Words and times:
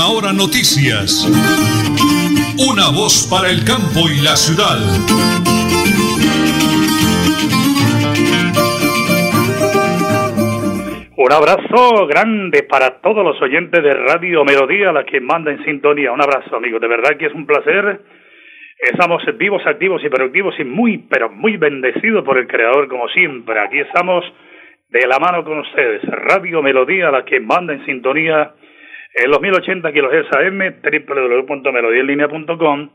Última 0.00 0.16
Hora 0.16 0.32
Noticias. 0.32 1.28
Una 2.56 2.88
voz 2.88 3.28
para 3.30 3.50
el 3.50 3.64
campo 3.64 4.08
y 4.08 4.22
la 4.24 4.34
ciudad. 4.34 4.78
Un 11.16 11.32
abrazo 11.32 12.06
grande 12.06 12.62
para 12.62 13.00
todos 13.00 13.22
los 13.24 13.40
oyentes 13.42 13.82
de 13.82 13.92
Radio 13.92 14.42
Melodía, 14.44 14.90
la 14.90 15.04
que 15.04 15.20
manda 15.20 15.50
en 15.50 15.62
sintonía. 15.64 16.12
Un 16.12 16.22
abrazo, 16.22 16.56
amigos. 16.56 16.80
De 16.80 16.88
verdad 16.88 17.18
que 17.18 17.26
es 17.26 17.34
un 17.34 17.44
placer. 17.44 18.00
Estamos 18.78 19.22
vivos, 19.36 19.60
activos 19.66 20.02
y 20.02 20.08
productivos 20.08 20.54
y 20.58 20.64
muy, 20.64 20.98
pero 21.10 21.28
muy 21.28 21.58
bendecidos 21.58 22.24
por 22.24 22.38
el 22.38 22.46
Creador, 22.46 22.88
como 22.88 23.06
siempre. 23.08 23.60
Aquí 23.60 23.80
estamos 23.80 24.24
de 24.88 25.06
la 25.06 25.18
mano 25.18 25.44
con 25.44 25.58
ustedes. 25.58 26.02
Radio 26.04 26.62
Melodía, 26.62 27.10
la 27.10 27.24
que 27.24 27.38
manda 27.40 27.74
en 27.74 27.84
sintonía 27.84 28.54
en 29.14 29.30
los 29.30 29.40
1080 29.40 29.92
kHz 29.92 30.36
AM, 30.36 30.58
www.melodiaenlinea.com 30.82 32.90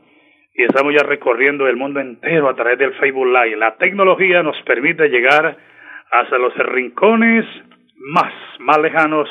y 0.54 0.62
estamos 0.62 0.94
ya 0.94 1.02
recorriendo 1.02 1.66
el 1.68 1.76
mundo 1.76 2.00
entero 2.00 2.48
a 2.48 2.54
través 2.54 2.78
del 2.78 2.94
Facebook 2.94 3.26
Live. 3.26 3.56
La 3.56 3.76
tecnología 3.76 4.42
nos 4.42 4.56
permite 4.62 5.08
llegar 5.08 5.54
hasta 6.10 6.38
los 6.38 6.56
rincones 6.56 7.44
más, 7.98 8.32
más 8.60 8.78
lejanos 8.78 9.28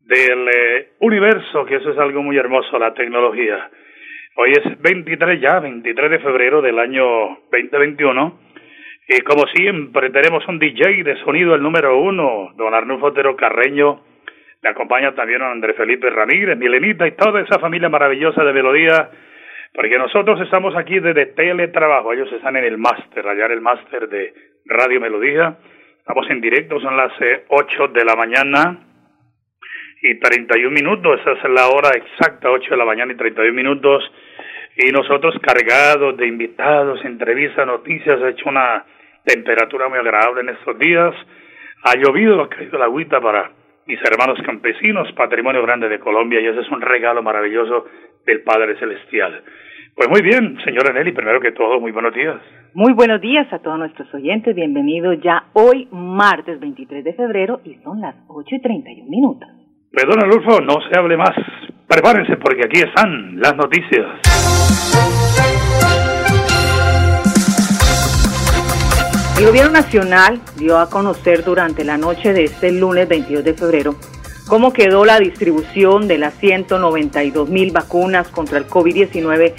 del 0.00 0.48
eh, 0.48 0.88
universo, 1.00 1.64
que 1.64 1.76
eso 1.76 1.90
es 1.90 1.98
algo 1.98 2.22
muy 2.22 2.36
hermoso, 2.36 2.78
la 2.78 2.92
tecnología. 2.92 3.70
Hoy 4.36 4.52
es 4.52 4.78
23 4.80 5.40
ya, 5.40 5.58
23 5.60 6.10
de 6.10 6.18
febrero 6.18 6.60
del 6.60 6.78
año 6.78 7.38
2021 7.50 8.50
y 9.12 9.22
como 9.22 9.44
siempre, 9.48 10.10
tenemos 10.10 10.46
un 10.46 10.60
DJ 10.60 11.02
de 11.02 11.16
sonido, 11.24 11.56
el 11.56 11.62
número 11.62 11.98
uno, 11.98 12.52
don 12.56 12.72
Arnulfo 12.72 13.06
Otero 13.06 13.34
Carreño. 13.34 14.00
Le 14.62 14.68
acompaña 14.68 15.14
también 15.14 15.40
Andrés 15.40 15.74
Felipe 15.76 16.10
Ramírez, 16.10 16.56
Milenita 16.58 17.06
y 17.06 17.12
toda 17.12 17.40
esa 17.40 17.58
familia 17.58 17.88
maravillosa 17.88 18.44
de 18.44 18.52
Melodía, 18.52 19.08
porque 19.72 19.96
nosotros 19.96 20.38
estamos 20.42 20.76
aquí 20.76 21.00
desde 21.00 21.26
teletrabajo. 21.26 22.12
Ellos 22.12 22.30
están 22.32 22.56
en 22.56 22.64
el 22.64 22.76
máster, 22.76 23.26
allá 23.26 23.46
en 23.46 23.52
el 23.52 23.60
máster 23.62 24.08
de 24.08 24.34
Radio 24.66 25.00
Melodía. 25.00 25.56
Estamos 25.98 26.28
en 26.28 26.42
directo, 26.42 26.78
son 26.80 26.96
las 26.96 27.12
eh, 27.22 27.44
ocho 27.48 27.88
de 27.88 28.04
la 28.04 28.14
mañana 28.16 28.78
y 30.02 30.18
31 30.18 30.70
minutos. 30.70 31.20
Esa 31.20 31.32
es 31.32 31.50
la 31.50 31.68
hora 31.68 31.90
exacta, 31.94 32.50
8 32.50 32.70
de 32.70 32.76
la 32.76 32.84
mañana 32.84 33.12
y 33.12 33.16
31 33.16 33.54
minutos. 33.54 34.04
Y 34.76 34.92
nosotros 34.92 35.34
cargados 35.40 36.16
de 36.18 36.26
invitados, 36.26 37.02
entrevistas, 37.04 37.66
noticias, 37.66 38.20
ha 38.20 38.28
hecho 38.28 38.48
una 38.48 38.84
temperatura 39.24 39.88
muy 39.88 39.98
agradable 39.98 40.42
en 40.42 40.50
estos 40.50 40.78
días. 40.78 41.14
Ha 41.84 41.96
llovido, 41.96 42.42
ha 42.42 42.48
caído 42.48 42.78
la 42.78 42.84
agüita 42.84 43.20
para 43.20 43.50
mis 43.90 43.98
hermanos 44.04 44.38
campesinos, 44.46 45.10
patrimonio 45.16 45.62
grande 45.62 45.88
de 45.88 45.98
Colombia, 45.98 46.40
y 46.40 46.46
ese 46.46 46.60
es 46.60 46.70
un 46.70 46.80
regalo 46.80 47.24
maravilloso 47.24 47.86
del 48.24 48.42
Padre 48.42 48.78
Celestial. 48.78 49.42
Pues 49.96 50.08
muy 50.08 50.22
bien, 50.22 50.56
señora 50.64 50.92
Nelly, 50.92 51.10
primero 51.10 51.40
que 51.40 51.50
todo, 51.50 51.80
muy 51.80 51.90
buenos 51.90 52.14
días. 52.14 52.36
Muy 52.72 52.92
buenos 52.92 53.20
días 53.20 53.52
a 53.52 53.58
todos 53.58 53.80
nuestros 53.80 54.06
oyentes, 54.14 54.54
bienvenidos 54.54 55.18
ya 55.20 55.46
hoy, 55.54 55.88
martes 55.90 56.60
23 56.60 57.02
de 57.02 57.14
febrero, 57.14 57.62
y 57.64 57.74
son 57.82 58.00
las 58.00 58.14
8 58.28 58.54
y 58.54 58.62
31 58.62 59.10
minutos. 59.10 59.48
Perdón, 59.90 60.22
Alulfo, 60.22 60.60
no 60.60 60.80
se 60.88 60.96
hable 60.96 61.16
más. 61.16 61.34
Prepárense 61.88 62.36
porque 62.36 62.66
aquí 62.66 62.82
están 62.82 63.40
las 63.40 63.56
noticias. 63.56 65.19
El 69.40 69.46
Gobierno 69.46 69.72
Nacional 69.72 70.38
dio 70.56 70.78
a 70.78 70.90
conocer 70.90 71.44
durante 71.44 71.82
la 71.82 71.96
noche 71.96 72.34
de 72.34 72.44
este 72.44 72.70
lunes 72.72 73.08
22 73.08 73.42
de 73.42 73.54
febrero 73.54 73.94
cómo 74.46 74.74
quedó 74.74 75.06
la 75.06 75.18
distribución 75.18 76.08
de 76.08 76.18
las 76.18 76.34
192 76.34 77.48
mil 77.48 77.72
vacunas 77.72 78.28
contra 78.28 78.58
el 78.58 78.68
COVID-19 78.68 79.54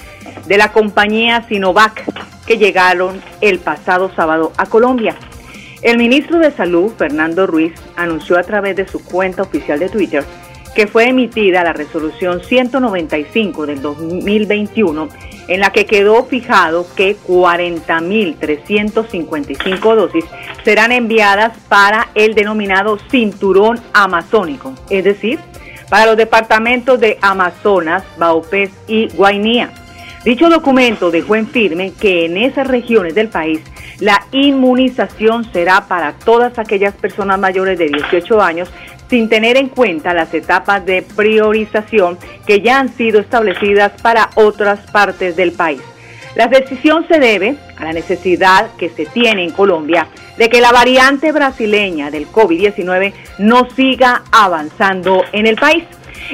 de 0.46 0.58
la 0.58 0.72
compañía 0.72 1.48
Sinovac 1.48 2.04
que 2.46 2.60
llegaron 2.60 3.20
el 3.42 3.58
pasado 3.58 4.12
sábado 4.16 4.52
a 4.56 4.68
Colombia. 4.68 5.16
El 5.82 5.98
ministro 5.98 6.38
de 6.38 6.52
Salud, 6.52 6.92
Fernando 6.96 7.48
Ruiz, 7.48 7.74
anunció 7.96 8.38
a 8.38 8.44
través 8.44 8.76
de 8.76 8.88
su 8.88 9.04
cuenta 9.04 9.42
oficial 9.42 9.80
de 9.80 9.90
Twitter 9.90 10.24
que 10.76 10.86
fue 10.86 11.10
emitida 11.10 11.64
la 11.64 11.74
resolución 11.74 12.44
195 12.44 13.66
del 13.66 13.82
2021 13.82 15.10
en 15.52 15.60
la 15.60 15.72
que 15.72 15.86
quedó 15.86 16.24
fijado 16.24 16.88
que 16.96 17.18
40.355 17.28 19.96
dosis 19.96 20.24
serán 20.64 20.94
enviadas 20.94 21.58
para 21.68 22.08
el 22.16 22.34
denominado 22.36 22.98
cinturón 23.10 23.78
amazónico, 23.92 24.74
es 24.90 25.04
decir, 25.04 25.40
para 25.90 26.06
los 26.06 26.16
departamentos 26.16 27.02
de 27.02 27.18
Amazonas, 27.22 28.06
Baupés 28.18 28.70
y 28.88 29.10
Guainía. 29.10 29.74
Dicho 30.24 30.50
documento 30.50 31.12
dejó 31.12 31.36
en 31.36 31.48
firme 31.48 31.92
que 32.00 32.24
en 32.26 32.38
esas 32.38 32.68
regiones 32.68 33.14
del 33.14 33.28
país 33.28 33.60
la 34.00 34.26
inmunización 34.32 35.52
será 35.52 35.86
para 35.88 36.14
todas 36.14 36.58
aquellas 36.60 36.94
personas 36.94 37.38
mayores 37.40 37.78
de 37.78 37.90
18 37.90 38.42
años 38.42 38.72
sin 39.12 39.30
tener 39.30 39.58
en 39.58 39.68
cuenta 39.68 40.14
las 40.14 40.34
etapas 40.34 40.86
de 40.86 41.02
priorización 41.02 42.18
que 42.48 42.62
ya 42.62 42.80
han 42.80 42.96
sido 42.96 43.20
establecidas 43.20 43.92
para 44.02 44.30
otras 44.36 44.80
partes 44.90 45.36
del 45.36 45.52
país. 45.52 45.82
La 46.36 46.48
decisión 46.48 47.06
se 47.10 47.20
debe 47.20 47.58
a 47.78 47.84
la 47.84 47.92
necesidad 47.92 48.72
que 48.78 48.88
se 48.88 49.06
tiene 49.06 49.44
en 49.44 49.52
Colombia 49.52 50.08
de 50.38 50.48
que 50.48 50.62
la 50.62 50.72
variante 50.72 51.34
brasileña 51.34 52.10
del 52.10 52.26
COVID-19 52.26 53.12
no 53.40 53.68
siga 53.76 54.24
avanzando 54.32 55.26
en 55.34 55.46
el 55.46 55.58
país. 55.58 55.84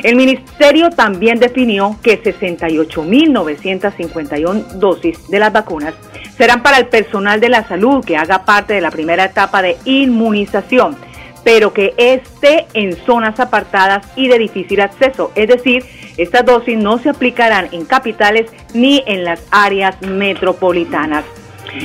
El 0.03 0.15
ministerio 0.15 0.91
también 0.91 1.39
definió 1.39 1.97
que 2.03 2.21
68.951 2.21 4.73
dosis 4.73 5.27
de 5.29 5.39
las 5.39 5.51
vacunas 5.51 5.95
serán 6.37 6.61
para 6.61 6.77
el 6.77 6.85
personal 6.85 7.39
de 7.39 7.49
la 7.49 7.67
salud 7.67 8.05
que 8.05 8.17
haga 8.17 8.45
parte 8.45 8.75
de 8.75 8.81
la 8.81 8.91
primera 8.91 9.25
etapa 9.25 9.63
de 9.63 9.77
inmunización 9.85 11.06
pero 11.47 11.71
que 11.71 11.93
esté 11.95 12.67
en 12.73 12.97
zonas 13.05 13.39
apartadas 13.39 14.05
y 14.17 14.27
de 14.27 14.37
difícil 14.37 14.81
acceso. 14.81 15.31
Es 15.33 15.47
decir, 15.47 15.81
estas 16.17 16.45
dosis 16.45 16.77
no 16.77 16.97
se 16.97 17.07
aplicarán 17.07 17.69
en 17.71 17.85
capitales 17.85 18.51
ni 18.73 19.01
en 19.07 19.23
las 19.23 19.41
áreas 19.49 19.95
metropolitanas. 20.01 21.23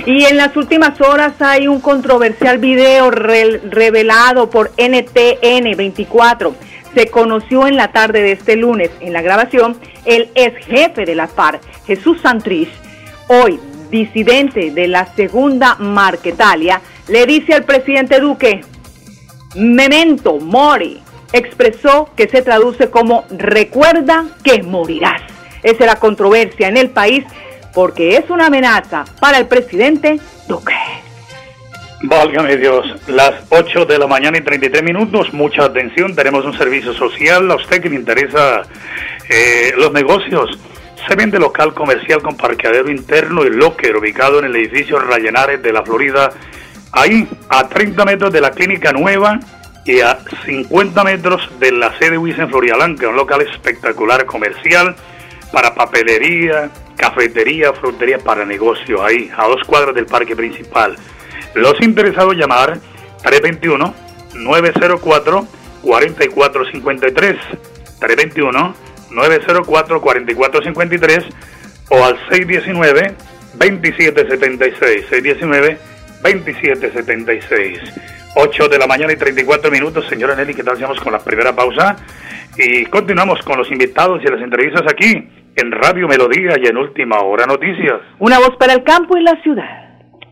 Y 0.05 0.25
en 0.25 0.37
las 0.37 0.57
últimas 0.57 1.01
horas 1.01 1.41
hay 1.41 1.69
un 1.69 1.81
controversial 1.81 2.59
video 2.59 3.13
revelado 3.13 4.51
por 4.51 4.73
NTN 4.77 5.77
24. 5.77 6.57
Se 6.93 7.07
conoció 7.07 7.69
en 7.69 7.77
la 7.77 7.93
tarde 7.93 8.21
de 8.21 8.33
este 8.33 8.57
lunes 8.57 8.91
en 8.99 9.13
la 9.13 9.23
grabación 9.23 9.77
el 10.05 10.29
ex 10.35 10.67
jefe 10.67 11.05
de 11.05 11.15
la 11.15 11.29
FARC, 11.29 11.63
Jesús 11.87 12.21
Santrich, 12.21 12.69
hoy 13.29 13.61
disidente 13.93 14.73
de 14.73 14.89
la 14.89 15.07
segunda 15.15 15.77
Marquetalia, 15.77 16.81
le 17.07 17.27
dice 17.27 17.55
al 17.55 17.65
presidente 17.65 18.19
Duque, 18.19 18.63
Memento 19.55 20.39
Mori 20.39 21.03
expresó 21.33 22.11
que 22.17 22.29
se 22.29 22.43
traduce 22.43 22.91
como 22.91 23.25
recuerda 23.31 24.27
que 24.45 24.63
morirás. 24.63 25.23
Esa 25.63 25.85
es 25.85 25.87
la 25.87 25.97
controversia 25.97 26.69
en 26.69 26.77
el 26.77 26.91
país 26.91 27.25
porque 27.75 28.17
es 28.17 28.29
una 28.31 28.47
amenaza 28.47 29.05
para 29.21 29.39
el 29.39 29.47
presidente 29.47 30.19
Duque. 30.47 30.75
Válgame 32.05 32.57
Dios, 32.57 32.85
las 33.07 33.45
8 33.51 33.85
de 33.85 33.99
la 33.99 34.09
mañana 34.09 34.37
y 34.37 34.41
33 34.41 34.83
minutos, 34.83 35.33
mucha 35.33 35.67
atención, 35.67 36.17
tenemos 36.17 36.45
un 36.45 36.57
servicio 36.59 36.93
social, 36.95 37.49
a 37.49 37.55
usted 37.55 37.81
que 37.81 37.89
le 37.89 37.95
interesa 37.95 38.63
eh, 39.29 39.73
los 39.79 39.93
negocios. 39.93 40.59
Se 41.07 41.15
vende 41.15 41.39
local 41.39 41.75
comercial 41.75 42.21
con 42.21 42.37
parqueadero 42.37 42.91
interno 42.91 43.45
y 43.45 43.51
locker 43.51 43.97
ubicado 43.97 44.41
en 44.41 44.47
el 44.47 44.57
edificio 44.57 44.99
Rayenares 44.99 45.63
de 45.63 45.73
la 45.73 45.85
Florida 45.85 46.33
Ahí, 46.93 47.27
a 47.49 47.69
30 47.69 48.05
metros 48.05 48.33
de 48.33 48.41
la 48.41 48.51
clínica 48.51 48.93
nueva 48.93 49.41
y 49.85 50.01
a 50.01 50.19
50 50.45 51.05
metros 51.05 51.51
de 51.59 51.73
la 51.73 51.97
sede 51.99 52.19
WIS 52.19 52.39
en 52.39 52.51
Florialanca, 52.51 53.09
un 53.09 53.17
local 53.17 53.41
espectacular 53.41 54.27
comercial 54.27 54.95
para 55.53 55.75
papelería, 55.75 56.71
cafetería, 56.97 57.73
frutería 57.73 58.19
para 58.19 58.45
negocios 58.45 59.01
ahí, 59.01 59.31
a 59.37 59.47
dos 59.49 59.63
cuadras 59.67 59.95
del 59.95 60.07
parque 60.07 60.37
principal. 60.37 60.97
Los 61.55 61.81
interesados 61.81 62.37
llamar 62.37 62.79
321 63.23 63.95
904 64.35 65.47
4453 65.83 67.37
321 68.01 68.75
904 69.11 70.01
4453 70.01 71.25
o 71.91 72.05
al 72.05 72.19
619 72.31 73.15
2776 73.55 75.07
619 75.11 75.92
2776. 76.23 77.79
8 78.35 78.69
de 78.69 78.79
la 78.79 78.87
mañana 78.87 79.13
y 79.13 79.17
34 79.17 79.71
minutos. 79.71 80.07
Señora 80.09 80.35
Nelly, 80.35 80.55
¿qué 80.55 80.63
tal 80.63 80.75
hacemos 80.75 80.99
con 81.01 81.13
la 81.13 81.19
primera 81.19 81.55
pausa? 81.55 81.97
Y 82.57 82.87
continuamos 82.87 83.41
con 83.41 83.59
los 83.59 83.71
invitados 83.71 84.23
y 84.23 84.31
las 84.31 84.41
entrevistas 84.41 84.83
aquí 84.91 85.29
en 85.57 85.73
Radio 85.73 86.09
Melodía 86.09 86.55
y 86.63 86.67
en 86.67 86.77
Última 86.77 87.21
Hora 87.21 87.47
Noticias. 87.47 88.01
Una 88.19 88.39
voz 88.39 88.57
para 88.57 88.73
el 88.73 88.83
campo 88.85 89.17
y 89.17 89.23
la 89.23 89.41
ciudad. 89.43 89.92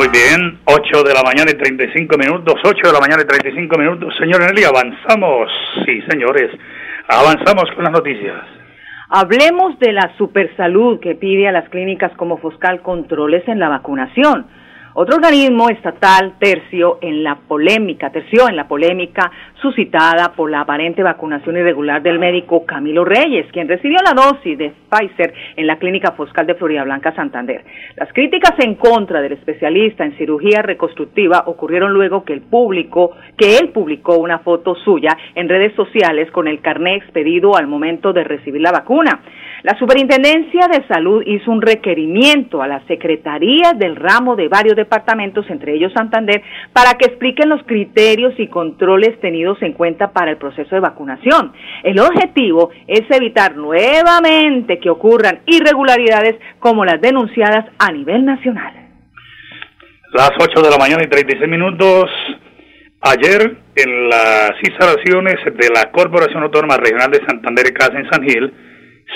Muy 0.00 0.08
bien, 0.08 0.60
8 0.64 1.02
de 1.02 1.12
la 1.12 1.22
mañana 1.22 1.50
y 1.50 1.58
35 1.58 2.16
minutos, 2.16 2.54
8 2.64 2.86
de 2.86 2.90
la 2.90 3.00
mañana 3.00 3.20
y 3.22 3.26
35 3.26 3.76
minutos. 3.76 4.14
Señor 4.18 4.40
Nelly, 4.40 4.64
avanzamos. 4.64 5.52
Sí, 5.84 6.00
señores, 6.08 6.50
avanzamos 7.06 7.64
con 7.74 7.84
las 7.84 7.92
noticias. 7.92 8.34
Hablemos 9.10 9.78
de 9.78 9.92
la 9.92 10.10
supersalud 10.16 11.00
que 11.00 11.16
pide 11.16 11.48
a 11.48 11.52
las 11.52 11.68
clínicas 11.68 12.12
como 12.16 12.38
Foscal 12.38 12.80
controles 12.80 13.46
en 13.46 13.58
la 13.58 13.68
vacunación. 13.68 14.46
Otro 14.94 15.16
organismo 15.16 15.68
estatal 15.68 16.32
tercio 16.38 16.96
en 17.02 17.22
la 17.22 17.34
polémica, 17.34 18.10
terció 18.10 18.48
en 18.48 18.56
la 18.56 18.68
polémica 18.68 19.30
suscitada 19.60 20.32
por 20.34 20.50
la 20.50 20.60
aparente 20.60 21.02
vacunación 21.02 21.56
irregular 21.56 22.02
del 22.02 22.18
médico 22.18 22.64
Camilo 22.64 23.04
Reyes, 23.04 23.46
quien 23.52 23.68
recibió 23.68 23.98
la 24.04 24.14
dosis 24.14 24.56
de 24.56 24.72
Pfizer 24.90 25.32
en 25.56 25.66
la 25.66 25.78
clínica 25.78 26.12
Foscal 26.12 26.46
de 26.46 26.54
Florida 26.54 26.84
Blanca, 26.84 27.14
Santander. 27.14 27.64
Las 27.96 28.12
críticas 28.12 28.54
en 28.58 28.74
contra 28.74 29.20
del 29.20 29.32
especialista 29.32 30.04
en 30.04 30.16
cirugía 30.16 30.62
reconstructiva 30.62 31.44
ocurrieron 31.46 31.92
luego 31.92 32.24
que 32.24 32.32
el 32.32 32.42
público, 32.42 33.12
que 33.36 33.58
él 33.58 33.70
publicó 33.70 34.16
una 34.16 34.38
foto 34.38 34.74
suya 34.74 35.16
en 35.34 35.48
redes 35.48 35.74
sociales 35.74 36.30
con 36.30 36.48
el 36.48 36.60
carné 36.60 36.96
expedido 36.96 37.56
al 37.56 37.66
momento 37.66 38.12
de 38.12 38.24
recibir 38.24 38.60
la 38.60 38.72
vacuna. 38.72 39.20
La 39.62 39.78
Superintendencia 39.78 40.68
de 40.68 40.86
Salud 40.88 41.22
hizo 41.26 41.50
un 41.50 41.60
requerimiento 41.60 42.62
a 42.62 42.66
la 42.66 42.80
Secretaría 42.86 43.74
del 43.76 43.94
ramo 43.94 44.34
de 44.34 44.48
varios 44.48 44.74
departamentos, 44.74 45.44
entre 45.50 45.74
ellos 45.74 45.92
Santander, 45.92 46.42
para 46.72 46.94
que 46.94 47.04
expliquen 47.04 47.50
los 47.50 47.62
criterios 47.64 48.32
y 48.38 48.46
controles 48.46 49.20
tenidos 49.20 49.49
en 49.60 49.72
cuenta 49.72 50.12
para 50.12 50.30
el 50.30 50.36
proceso 50.36 50.74
de 50.74 50.80
vacunación. 50.80 51.52
El 51.82 51.98
objetivo 52.00 52.70
es 52.86 53.02
evitar 53.10 53.56
nuevamente 53.56 54.78
que 54.78 54.90
ocurran 54.90 55.40
irregularidades 55.46 56.36
como 56.58 56.84
las 56.84 57.00
denunciadas 57.00 57.66
a 57.78 57.92
nivel 57.92 58.24
nacional. 58.24 58.74
Las 60.12 60.32
8 60.40 60.62
de 60.62 60.70
la 60.70 60.78
mañana 60.78 61.02
y 61.04 61.08
36 61.08 61.48
minutos. 61.48 62.10
Ayer, 63.02 63.56
en 63.76 64.08
las 64.08 64.52
instalaciones 64.62 65.36
de 65.44 65.68
la 65.74 65.90
Corporación 65.90 66.42
Autónoma 66.42 66.76
Regional 66.76 67.10
de 67.10 67.24
Santander 67.26 67.72
Casa 67.72 67.98
en 67.98 68.10
San 68.10 68.22
Gil, 68.22 68.52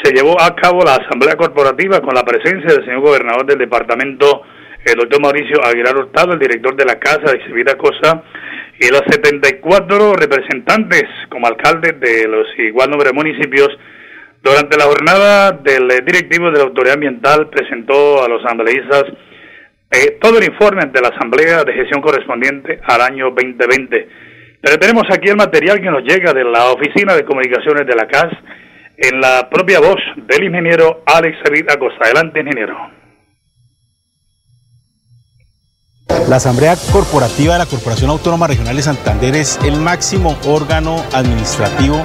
se 0.03 0.13
llevó 0.13 0.41
a 0.41 0.55
cabo 0.55 0.85
la 0.85 0.95
asamblea 0.95 1.37
corporativa 1.37 2.01
con 2.01 2.15
la 2.15 2.23
presencia 2.23 2.75
del 2.75 2.85
señor 2.85 3.01
gobernador 3.01 3.45
del 3.47 3.59
departamento, 3.59 4.43
el 4.85 4.95
doctor 4.97 5.21
Mauricio 5.21 5.63
Aguilar 5.65 5.97
Hurtado, 5.97 6.33
el 6.33 6.39
director 6.39 6.75
de 6.77 6.85
la 6.85 6.99
Casa 6.99 7.33
de 7.33 7.45
Civita 7.45 7.77
Cosa, 7.77 8.23
y 8.79 8.89
los 8.89 9.03
74 9.09 10.15
representantes 10.15 11.05
como 11.31 11.47
alcaldes 11.47 11.99
de 12.01 12.27
los 12.29 12.47
igual 12.59 12.91
número 12.91 13.11
de 13.11 13.17
municipios. 13.17 13.69
Durante 14.43 14.77
la 14.77 14.85
jornada 14.85 15.53
del 15.53 15.89
directivo 16.05 16.51
de 16.51 16.59
la 16.59 16.65
Autoridad 16.65 16.95
Ambiental 16.95 17.49
presentó 17.49 18.23
a 18.23 18.29
los 18.29 18.45
asambleístas 18.45 19.05
eh, 19.91 20.19
todo 20.21 20.39
el 20.39 20.45
informe 20.45 20.87
de 20.87 21.01
la 21.01 21.09
Asamblea 21.09 21.65
de 21.65 21.73
Gestión 21.73 22.03
correspondiente 22.03 22.81
al 22.85 23.01
año 23.01 23.31
2020. 23.31 24.09
Pero 24.61 24.79
tenemos 24.79 25.05
aquí 25.11 25.29
el 25.29 25.37
material 25.37 25.81
que 25.81 25.91
nos 25.91 26.03
llega 26.03 26.33
de 26.33 26.45
la 26.45 26.73
Oficina 26.73 27.15
de 27.15 27.25
Comunicaciones 27.25 27.87
de 27.87 27.95
la 27.95 28.07
CAS 28.07 28.33
en 28.97 29.21
la 29.21 29.49
propia 29.51 29.81
voz 29.81 30.01
del 30.17 30.45
ingeniero 30.45 31.03
Alex 31.07 31.39
David 31.45 31.71
Acosta. 31.71 32.05
Adelante, 32.05 32.41
ingeniero. 32.41 33.04
La 36.29 36.37
Asamblea 36.37 36.77
Corporativa 36.93 37.53
de 37.53 37.59
la 37.59 37.67
Corporación 37.67 38.11
Autónoma 38.11 38.47
Regional 38.47 38.77
de 38.77 38.83
Santander 38.83 39.37
es 39.37 39.59
el 39.65 39.77
máximo 39.77 40.37
órgano 40.47 41.03
administrativo 41.13 42.03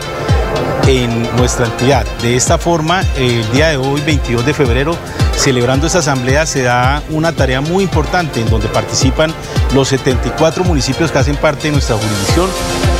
en 0.90 1.36
nuestra 1.38 1.68
entidad. 1.68 2.06
De 2.24 2.36
esta 2.36 2.58
forma, 2.58 3.04
el 3.16 3.50
día 3.52 3.68
de 3.70 3.78
hoy, 3.78 4.02
22 4.02 4.44
de 4.44 4.54
febrero, 4.56 4.98
celebrando 5.36 5.86
esta 5.86 6.00
asamblea, 6.00 6.48
se 6.48 6.64
da 6.64 7.04
una 7.12 7.32
tarea 7.32 7.62
muy 7.62 7.84
importante 7.84 8.42
en 8.42 8.50
donde 8.50 8.68
participan 8.70 9.32
los 9.76 9.88
74 9.90 10.64
municipios 10.64 11.12
que 11.12 11.20
hacen 11.20 11.36
parte 11.36 11.68
de 11.68 11.74
nuestra 11.74 11.96
jurisdicción. 11.96 12.50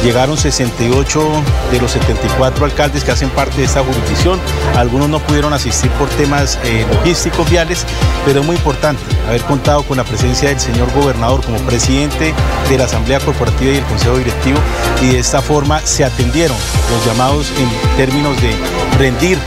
Llegaron 0.04 0.38
68 0.38 1.44
de 1.72 1.82
los 1.82 1.92
74 1.92 2.64
alcaldes 2.64 3.04
que 3.04 3.12
hacen 3.12 3.30
parte 3.32 3.58
de 3.58 3.64
esta 3.64 3.84
jurisdicción. 3.84 4.40
Algunos 4.78 5.10
no 5.10 5.20
pudieron 5.20 5.52
asistir 5.52 5.90
por 5.92 6.08
temas 6.10 6.60
eh, 6.64 6.86
logísticos 6.94 7.50
viales, 7.50 7.86
pero 8.24 8.42
es 8.42 8.46
muy 8.46 8.56
importante 8.56 9.02
haber 9.28 9.42
contado 9.42 9.84
con 9.84 9.98
la 9.98 10.04
presencia 10.04 10.50
del 10.50 10.60
señor 10.60 10.92
gobernador 10.94 11.44
como 11.44 11.58
presidente 11.60 12.34
de 12.70 12.78
la 12.78 12.86
Asamblea 12.86 13.20
Corporativa 13.20 13.72
y 13.72 13.78
el 13.78 13.84
Consejo 13.86 14.18
Directivo 14.18 14.60
y 15.02 15.14
de 15.14 15.20
esta 15.20 15.42
forma 15.42 15.82
se 15.82 16.06
atendieron 16.06 16.58
los 16.92 17.06
llamados 17.06 17.52
en 17.58 17.70
términos 17.98 18.40
de 18.42 18.56
rendir 18.98 19.38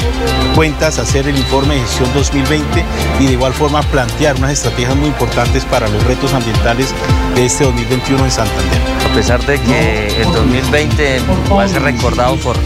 cuentas, 0.55 0.99
hacer 0.99 1.27
el 1.29 1.37
informe 1.37 1.75
de 1.75 1.81
gestión 1.81 2.13
2020 2.15 2.85
y 3.21 3.27
de 3.27 3.33
igual 3.33 3.53
forma 3.53 3.83
plantear 3.83 4.37
unas 4.37 4.53
estrategias 4.53 4.97
muy 4.97 5.09
importantes 5.09 5.65
para 5.65 5.89
los 5.89 6.03
retos 6.05 6.35
ambientales 6.35 6.95
de 7.35 7.47
este 7.47 7.65
2021 7.65 8.25
en 8.25 8.31
Santander. 8.31 8.81
A 9.11 9.15
pesar 9.15 9.45
de 9.47 9.59
que 9.61 10.23
el 10.23 10.33
2020 10.33 11.21
va 11.51 11.65
a 11.65 11.69
ser 11.69 11.83
recordado 11.83 12.37
por 12.37 12.57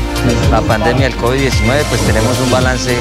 la 0.51 0.61
pandemia 0.61 1.09
del 1.09 1.19
COVID-19, 1.19 1.85
pues 1.89 2.01
tenemos 2.03 2.39
un 2.41 2.51
balance 2.51 2.97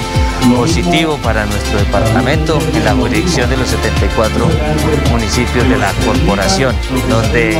positivo 0.55 1.17
para 1.17 1.45
nuestro 1.45 1.79
departamento 1.79 2.59
en 2.73 2.85
la 2.85 2.93
jurisdicción 2.93 3.49
de 3.49 3.57
los 3.57 3.69
74 3.69 4.47
municipios 5.11 5.67
de 5.67 5.77
la 5.77 5.91
corporación, 6.05 6.75
donde 7.09 7.59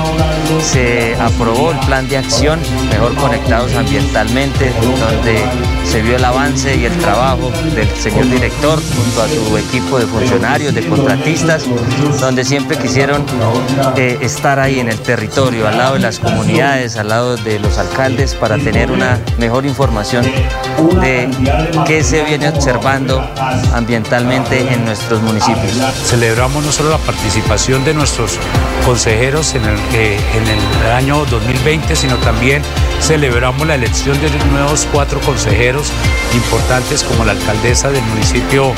se 0.61 1.15
aprobó 1.19 1.71
el 1.71 1.79
plan 1.79 2.07
de 2.07 2.17
acción 2.17 2.59
Mejor 2.89 3.15
Conectados 3.15 3.73
Ambientalmente, 3.75 4.71
donde 4.99 5.43
se 5.95 6.01
vio 6.01 6.17
el 6.17 6.25
avance 6.25 6.75
y 6.75 6.83
el 6.83 6.91
trabajo 6.97 7.49
del 7.73 7.87
señor 7.91 8.29
director 8.29 8.81
junto 8.97 9.21
a 9.21 9.29
su 9.29 9.57
equipo 9.57 9.97
de 9.97 10.05
funcionarios, 10.05 10.75
de 10.75 10.85
contratistas, 10.85 11.63
donde 12.19 12.43
siempre 12.43 12.77
quisieron 12.77 13.25
eh, 13.95 14.17
estar 14.19 14.59
ahí 14.59 14.81
en 14.81 14.89
el 14.89 14.99
territorio, 14.99 15.69
al 15.69 15.77
lado 15.77 15.93
de 15.93 16.01
las 16.01 16.19
comunidades, 16.19 16.97
al 16.97 17.07
lado 17.07 17.37
de 17.37 17.59
los 17.59 17.77
alcaldes, 17.77 18.35
para 18.35 18.57
tener 18.57 18.91
una 18.91 19.21
mejor 19.37 19.65
información 19.65 20.25
de 20.99 21.29
qué 21.87 22.03
se 22.03 22.25
viene 22.25 22.49
observando 22.49 23.25
ambientalmente 23.73 24.73
en 24.73 24.83
nuestros 24.83 25.21
municipios. 25.21 25.71
Celebramos 26.03 26.61
no 26.65 26.73
solo 26.73 26.89
la 26.89 26.97
participación 26.97 27.85
de 27.85 27.93
nuestros 27.93 28.37
consejeros 28.85 29.55
en 29.55 29.63
el, 29.63 29.77
eh, 29.93 30.19
en 30.33 30.45
el 30.45 30.91
año 30.91 31.23
2020, 31.23 31.95
sino 31.95 32.17
también 32.17 32.61
celebramos 32.99 33.65
la 33.65 33.75
elección 33.75 34.19
de 34.19 34.29
nuevos 34.51 34.87
cuatro 34.91 35.21
consejeros 35.21 35.84
importantes 36.33 37.03
como 37.03 37.25
la 37.25 37.31
alcaldesa 37.31 37.89
del 37.89 38.03
municipio 38.03 38.73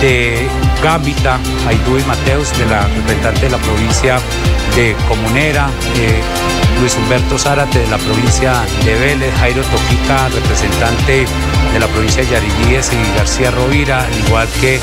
de 0.00 0.48
Gambita, 0.82 1.38
Aidú 1.66 1.98
Mateus, 2.06 2.56
de 2.58 2.66
la 2.66 2.86
representante 2.88 3.40
de 3.42 3.50
la 3.50 3.58
provincia 3.58 4.18
de 4.76 4.96
Comunera, 5.08 5.68
eh, 5.96 6.20
Luis 6.80 6.96
Humberto 6.96 7.38
Zárate 7.38 7.78
de 7.78 7.86
la 7.88 7.98
provincia 7.98 8.54
de 8.84 8.94
Vélez, 8.96 9.32
Jairo 9.38 9.62
Toquica, 9.62 10.28
representante 10.28 11.26
de 11.72 11.78
la 11.78 11.86
provincia 11.86 12.24
de 12.24 12.30
Yariguíes 12.30 12.90
y 12.92 13.16
García 13.16 13.50
Rovira, 13.50 14.04
al 14.04 14.18
igual 14.26 14.48
que 14.60 14.80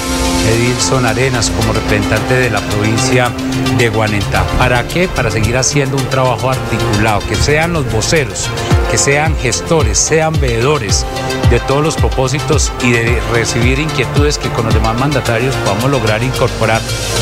Edilson 0.49 1.05
Arenas 1.05 1.49
como 1.49 1.73
representante 1.73 2.35
de 2.35 2.49
la 2.49 2.61
provincia 2.61 3.31
de 3.77 3.89
Guanentá. 3.89 4.43
¿Para 4.57 4.87
qué? 4.87 5.07
Para 5.07 5.29
seguir 5.29 5.57
haciendo 5.57 5.97
un 5.97 6.09
trabajo 6.09 6.49
articulado, 6.49 7.19
que 7.27 7.35
sean 7.35 7.73
los 7.73 7.91
voceros, 7.91 8.49
que 8.89 8.97
sean 8.97 9.35
gestores, 9.37 9.97
sean 9.97 10.39
veedores 10.39 11.05
de 11.49 11.59
todos 11.59 11.83
los 11.83 11.95
propósitos 11.95 12.71
y 12.83 12.91
de 12.91 13.21
recibir 13.31 13.79
inquietudes 13.79 14.37
que 14.37 14.49
con 14.49 14.65
los 14.65 14.73
demás 14.73 14.97
mandatarios 14.97 15.55
podamos 15.57 15.89
lograr 15.89 16.21
incorporar 16.23 16.81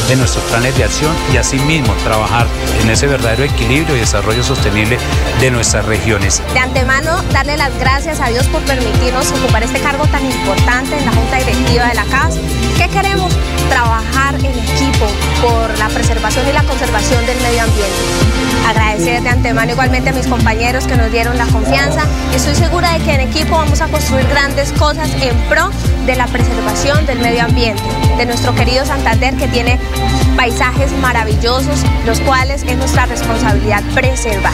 en 0.09 0.19
nuestros 0.19 0.43
planes 0.45 0.77
de 0.77 0.83
acción 0.83 1.15
y 1.33 1.37
asimismo 1.37 1.93
trabajar 2.03 2.45
en 2.81 2.89
ese 2.89 3.07
verdadero 3.07 3.43
equilibrio 3.43 3.95
y 3.95 3.99
desarrollo 3.99 4.43
sostenible 4.43 4.97
de 5.39 5.51
nuestras 5.51 5.85
regiones. 5.85 6.41
De 6.53 6.59
antemano, 6.59 7.21
darle 7.31 7.57
las 7.57 7.77
gracias 7.79 8.19
a 8.19 8.27
Dios 8.27 8.45
por 8.47 8.61
permitirnos 8.61 9.31
ocupar 9.31 9.63
este 9.63 9.79
cargo 9.79 10.05
tan 10.07 10.25
importante 10.25 10.97
en 10.97 11.05
la 11.05 11.11
Junta 11.11 11.37
Directiva 11.37 11.87
de 11.87 11.95
la 11.95 12.05
CAS. 12.05 12.35
¿Qué 12.77 12.87
queremos? 12.89 13.33
Trabajar 13.69 14.35
en 14.35 14.45
equipo 14.45 15.07
por 15.41 15.77
la 15.77 15.89
preservación 15.89 16.47
y 16.47 16.53
la 16.53 16.63
conservación 16.63 17.25
del 17.25 17.39
medio 17.41 17.63
ambiente. 17.63 18.37
Agradecer 18.67 19.23
de 19.23 19.29
antemano 19.29 19.71
igualmente 19.71 20.09
a 20.09 20.13
mis 20.13 20.27
compañeros 20.27 20.85
que 20.85 20.95
nos 20.95 21.11
dieron 21.11 21.37
la 21.37 21.45
confianza 21.47 22.05
y 22.31 22.35
estoy 22.35 22.55
segura 22.55 22.91
de 22.93 22.99
que 23.03 23.13
en 23.13 23.21
equipo 23.21 23.57
vamos 23.57 23.81
a 23.81 23.87
construir 23.87 24.16
grandes 24.25 24.71
cosas 24.73 25.09
en 25.21 25.37
pro 25.49 25.69
de 26.05 26.15
la 26.15 26.27
preservación 26.27 27.05
del 27.05 27.19
medio 27.19 27.43
ambiente, 27.43 27.81
de 28.17 28.25
nuestro 28.25 28.55
querido 28.55 28.85
Santander 28.85 29.35
que 29.35 29.47
tiene 29.47 29.79
paisajes 30.35 30.91
maravillosos, 31.01 31.81
los 32.05 32.19
cuales 32.21 32.63
es 32.63 32.77
nuestra 32.77 33.05
responsabilidad 33.05 33.83
preservar. 33.93 34.53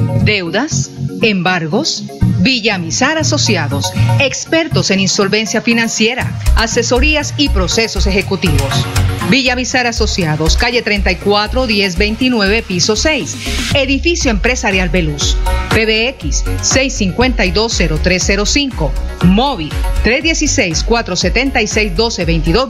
Deudas, 0.23 0.89
embargos 1.21 2.05
Villamizar 2.41 3.17
Asociados, 3.19 3.93
expertos 4.19 4.89
en 4.89 4.99
insolvencia 4.99 5.61
financiera, 5.61 6.35
asesorías 6.55 7.35
y 7.37 7.49
procesos 7.49 8.07
ejecutivos. 8.07 8.83
Villamizar 9.29 9.85
Asociados, 9.85 10.57
calle 10.57 10.81
34 10.81 11.67
1029, 11.67 12.63
piso 12.63 12.95
6, 12.95 13.35
edificio 13.75 14.31
empresarial 14.31 14.89
Veluz. 14.89 15.37
PBX 15.69 16.43
6520305, 16.63 18.89
móvil 19.25 19.69
316 20.03 20.83
476 20.83 21.91
1222 21.91 22.69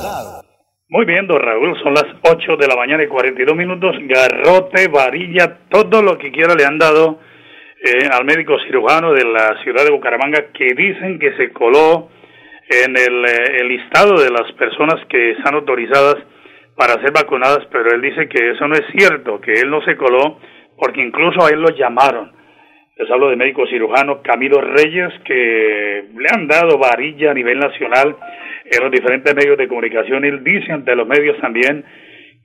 Muy 0.89 1.05
bien, 1.05 1.25
don 1.25 1.39
Raúl, 1.39 1.77
son 1.81 1.93
las 1.93 2.05
8 2.21 2.57
de 2.57 2.67
la 2.67 2.75
mañana 2.75 3.03
y 3.03 3.07
42 3.07 3.55
minutos. 3.55 3.95
Garrote, 4.01 4.89
varilla, 4.89 5.59
todo 5.69 6.01
lo 6.01 6.17
que 6.17 6.31
quiera 6.31 6.53
le 6.53 6.65
han 6.65 6.77
dado 6.77 7.19
eh, 7.81 8.09
al 8.11 8.25
médico 8.25 8.59
cirujano 8.65 9.13
de 9.13 9.23
la 9.23 9.61
ciudad 9.63 9.85
de 9.85 9.91
Bucaramanga 9.91 10.51
que 10.53 10.73
dicen 10.75 11.17
que 11.17 11.33
se 11.37 11.51
coló 11.51 12.09
en 12.69 12.97
el, 12.97 13.25
eh, 13.25 13.61
el 13.61 13.69
listado 13.69 14.21
de 14.21 14.29
las 14.29 14.51
personas 14.53 14.95
que 15.07 15.31
están 15.31 15.55
autorizadas 15.55 16.17
para 16.75 17.01
ser 17.01 17.11
vacunadas, 17.11 17.65
pero 17.71 17.93
él 17.93 18.01
dice 18.01 18.27
que 18.27 18.51
eso 18.51 18.67
no 18.67 18.75
es 18.75 18.85
cierto, 18.91 19.39
que 19.39 19.53
él 19.53 19.69
no 19.69 19.81
se 19.83 19.95
coló 19.95 20.39
porque 20.77 21.01
incluso 21.01 21.45
a 21.45 21.49
él 21.51 21.61
lo 21.61 21.69
llamaron. 21.69 22.33
Les 23.01 23.09
hablo 23.09 23.31
de 23.31 23.35
médico 23.35 23.65
cirujano 23.65 24.21
Camilo 24.21 24.61
Reyes, 24.61 25.11
que 25.25 26.05
le 26.15 26.27
han 26.31 26.45
dado 26.45 26.77
varilla 26.77 27.31
a 27.31 27.33
nivel 27.33 27.57
nacional 27.57 28.15
en 28.63 28.83
los 28.83 28.91
diferentes 28.91 29.33
medios 29.33 29.57
de 29.57 29.67
comunicación. 29.67 30.23
Él 30.23 30.43
dice 30.43 30.71
ante 30.71 30.95
los 30.95 31.07
medios 31.07 31.35
también 31.39 31.83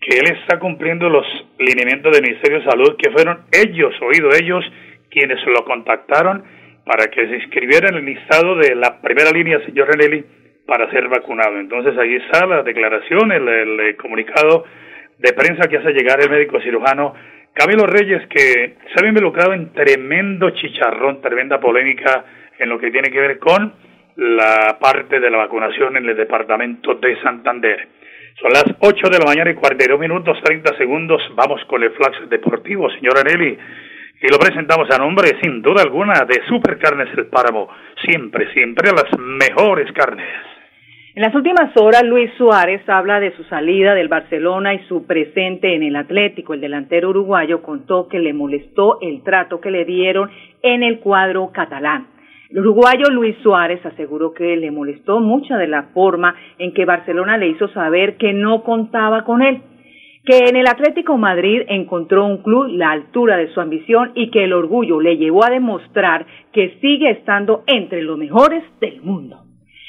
que 0.00 0.16
él 0.16 0.24
está 0.40 0.58
cumpliendo 0.58 1.10
los 1.10 1.26
lineamientos 1.58 2.10
del 2.10 2.22
Ministerio 2.22 2.60
de 2.60 2.70
Salud, 2.70 2.96
que 2.96 3.10
fueron 3.10 3.40
ellos, 3.52 3.94
oído 4.00 4.30
ellos, 4.32 4.64
quienes 5.10 5.44
lo 5.44 5.62
contactaron 5.66 6.42
para 6.86 7.08
que 7.08 7.28
se 7.28 7.34
inscribiera 7.34 7.90
en 7.90 7.96
el 7.96 8.06
listado 8.06 8.56
de 8.56 8.76
la 8.76 9.02
primera 9.02 9.32
línea, 9.32 9.60
señor 9.66 9.88
Renelli, 9.88 10.24
para 10.66 10.90
ser 10.90 11.06
vacunado. 11.08 11.60
Entonces 11.60 11.98
ahí 11.98 12.14
está 12.14 12.46
la 12.46 12.62
declaración, 12.62 13.30
el, 13.30 13.46
el 13.46 13.96
comunicado 13.96 14.64
de 15.18 15.34
prensa 15.34 15.68
que 15.68 15.76
hace 15.76 15.92
llegar 15.92 16.18
el 16.22 16.30
médico 16.30 16.58
cirujano 16.62 17.12
Camilo 17.56 17.86
Reyes, 17.86 18.26
que 18.28 18.76
se 18.94 19.02
ha 19.02 19.08
involucrado 19.08 19.54
en 19.54 19.72
tremendo 19.72 20.50
chicharrón, 20.50 21.22
tremenda 21.22 21.58
polémica 21.58 22.22
en 22.58 22.68
lo 22.68 22.78
que 22.78 22.90
tiene 22.90 23.10
que 23.10 23.18
ver 23.18 23.38
con 23.38 23.72
la 24.16 24.76
parte 24.78 25.18
de 25.18 25.30
la 25.30 25.38
vacunación 25.38 25.96
en 25.96 26.06
el 26.06 26.16
departamento 26.18 26.96
de 26.96 27.18
Santander. 27.22 27.88
Son 28.42 28.52
las 28.52 28.64
8 28.78 29.08
de 29.08 29.18
la 29.18 29.24
mañana 29.24 29.50
y 29.50 29.54
42 29.54 29.98
minutos 29.98 30.36
30 30.44 30.76
segundos. 30.76 31.22
Vamos 31.34 31.64
con 31.64 31.82
el 31.82 31.92
flash 31.92 32.28
deportivo, 32.28 32.90
señora 32.90 33.22
Nelly. 33.22 33.58
Y 34.20 34.28
lo 34.28 34.38
presentamos 34.38 34.90
a 34.90 34.98
nombre, 34.98 35.38
sin 35.40 35.62
duda 35.62 35.80
alguna, 35.80 36.26
de 36.28 36.42
Supercarnes 36.46 37.08
El 37.16 37.28
Páramo. 37.28 37.70
Siempre, 38.04 38.52
siempre 38.52 38.92
las 38.92 39.18
mejores 39.18 39.90
carnes. 39.92 40.28
En 41.16 41.22
las 41.22 41.34
últimas 41.34 41.74
horas, 41.78 42.02
Luis 42.04 42.30
Suárez 42.36 42.86
habla 42.90 43.20
de 43.20 43.34
su 43.36 43.44
salida 43.44 43.94
del 43.94 44.08
Barcelona 44.08 44.74
y 44.74 44.80
su 44.80 45.06
presente 45.06 45.74
en 45.74 45.82
el 45.82 45.96
Atlético. 45.96 46.52
El 46.52 46.60
delantero 46.60 47.08
uruguayo 47.08 47.62
contó 47.62 48.06
que 48.06 48.18
le 48.18 48.34
molestó 48.34 48.98
el 49.00 49.22
trato 49.22 49.58
que 49.58 49.70
le 49.70 49.86
dieron 49.86 50.28
en 50.60 50.82
el 50.82 50.98
cuadro 51.00 51.52
catalán. 51.54 52.08
El 52.50 52.58
uruguayo 52.58 53.08
Luis 53.08 53.34
Suárez 53.42 53.80
aseguró 53.86 54.34
que 54.34 54.58
le 54.58 54.70
molestó 54.70 55.20
mucha 55.20 55.56
de 55.56 55.68
la 55.68 55.84
forma 55.94 56.34
en 56.58 56.74
que 56.74 56.84
Barcelona 56.84 57.38
le 57.38 57.48
hizo 57.48 57.68
saber 57.68 58.18
que 58.18 58.34
no 58.34 58.62
contaba 58.62 59.24
con 59.24 59.40
él, 59.40 59.62
que 60.26 60.50
en 60.50 60.56
el 60.56 60.66
Atlético 60.66 61.16
Madrid 61.16 61.62
encontró 61.68 62.26
un 62.26 62.42
club 62.42 62.66
la 62.68 62.90
altura 62.90 63.38
de 63.38 63.48
su 63.54 63.60
ambición 63.62 64.12
y 64.14 64.30
que 64.30 64.44
el 64.44 64.52
orgullo 64.52 65.00
le 65.00 65.16
llevó 65.16 65.46
a 65.46 65.50
demostrar 65.50 66.26
que 66.52 66.76
sigue 66.82 67.08
estando 67.08 67.64
entre 67.66 68.02
los 68.02 68.18
mejores 68.18 68.62
del 68.82 69.00
mundo. 69.00 69.45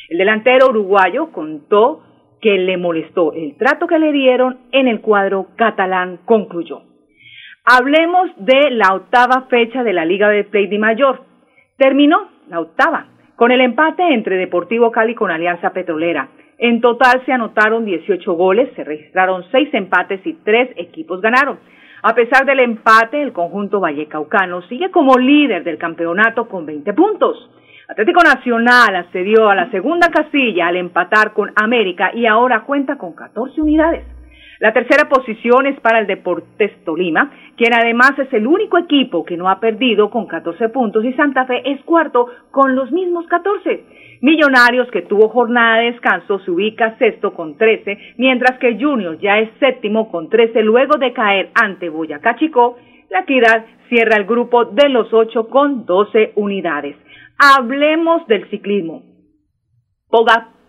El 0.09 0.19
delantero 0.19 0.69
uruguayo 0.69 1.31
contó 1.31 2.03
que 2.41 2.57
le 2.57 2.77
molestó 2.77 3.33
el 3.33 3.57
trato 3.57 3.87
que 3.87 3.99
le 3.99 4.11
dieron 4.11 4.59
en 4.71 4.87
el 4.87 5.01
cuadro 5.01 5.47
catalán, 5.55 6.19
concluyó. 6.23 6.83
Hablemos 7.65 8.29
de 8.37 8.71
la 8.71 8.93
octava 8.93 9.47
fecha 9.49 9.83
de 9.83 9.91
la 9.91 10.05
Liga 10.05 10.29
de 10.29 10.45
Play 10.45 10.67
de 10.67 10.79
Mayor. 10.79 11.23
Terminó 11.77 12.29
la 12.47 12.61
octava, 12.61 13.07
con 13.35 13.51
el 13.51 13.59
empate 13.59 14.03
entre 14.13 14.37
Deportivo 14.37 14.91
Cali 14.91 15.13
con 15.13 15.31
Alianza 15.31 15.71
Petrolera. 15.71 16.29
En 16.57 16.79
total 16.79 17.23
se 17.25 17.33
anotaron 17.33 17.83
18 17.83 18.33
goles, 18.33 18.69
se 18.75 18.83
registraron 18.83 19.43
6 19.51 19.73
empates 19.73 20.25
y 20.25 20.33
3 20.33 20.69
equipos 20.77 21.21
ganaron. 21.21 21.59
A 22.03 22.15
pesar 22.15 22.45
del 22.45 22.61
empate, 22.61 23.21
el 23.21 23.33
conjunto 23.33 23.79
Vallecaucano 23.79 24.61
sigue 24.63 24.89
como 24.89 25.17
líder 25.17 25.63
del 25.63 25.77
campeonato 25.77 26.47
con 26.47 26.65
20 26.65 26.93
puntos. 26.93 27.49
Atlético 27.89 28.19
Nacional 28.21 28.97
accedió 28.97 29.47
a 29.47 29.55
la 29.55 29.71
segunda 29.71 30.09
casilla 30.09 30.67
al 30.67 30.75
empatar 30.75 31.31
con 31.31 31.53
América 31.55 32.11
y 32.13 32.25
ahora 32.25 32.63
cuenta 32.63 32.97
con 32.97 33.13
14 33.13 33.61
unidades. 33.61 34.03
La 34.59 34.73
tercera 34.73 35.07
posición 35.07 35.67
es 35.67 35.79
para 35.79 35.99
el 35.99 36.07
Deportes 36.07 36.83
Tolima, 36.83 37.31
quien 37.55 37.73
además 37.73 38.11
es 38.17 38.33
el 38.33 38.45
único 38.45 38.77
equipo 38.77 39.23
que 39.23 39.37
no 39.37 39.49
ha 39.49 39.61
perdido 39.61 40.09
con 40.09 40.27
14 40.27 40.67
puntos 40.67 41.05
y 41.05 41.13
Santa 41.13 41.45
Fe 41.45 41.61
es 41.63 41.81
cuarto 41.85 42.27
con 42.51 42.75
los 42.75 42.91
mismos 42.91 43.25
14. 43.27 43.85
Millonarios, 44.19 44.91
que 44.91 45.03
tuvo 45.03 45.29
jornada 45.29 45.77
de 45.77 45.91
descanso, 45.91 46.39
se 46.39 46.51
ubica 46.51 46.97
sexto 46.97 47.33
con 47.33 47.55
13, 47.55 48.15
mientras 48.17 48.59
que 48.59 48.77
Junior 48.77 49.17
ya 49.19 49.39
es 49.39 49.49
séptimo 49.59 50.11
con 50.11 50.27
13 50.27 50.61
luego 50.61 50.97
de 50.97 51.13
caer 51.13 51.51
ante 51.53 51.87
Boyacá 51.87 52.35
Chico. 52.35 52.77
La 53.09 53.21
equidad 53.21 53.65
cierra 53.87 54.17
el 54.17 54.25
grupo 54.25 54.65
de 54.65 54.89
los 54.89 55.13
ocho 55.13 55.47
con 55.47 55.85
12 55.85 56.33
unidades. 56.35 56.97
Hablemos 57.37 58.25
del 58.27 58.49
ciclismo. 58.49 59.03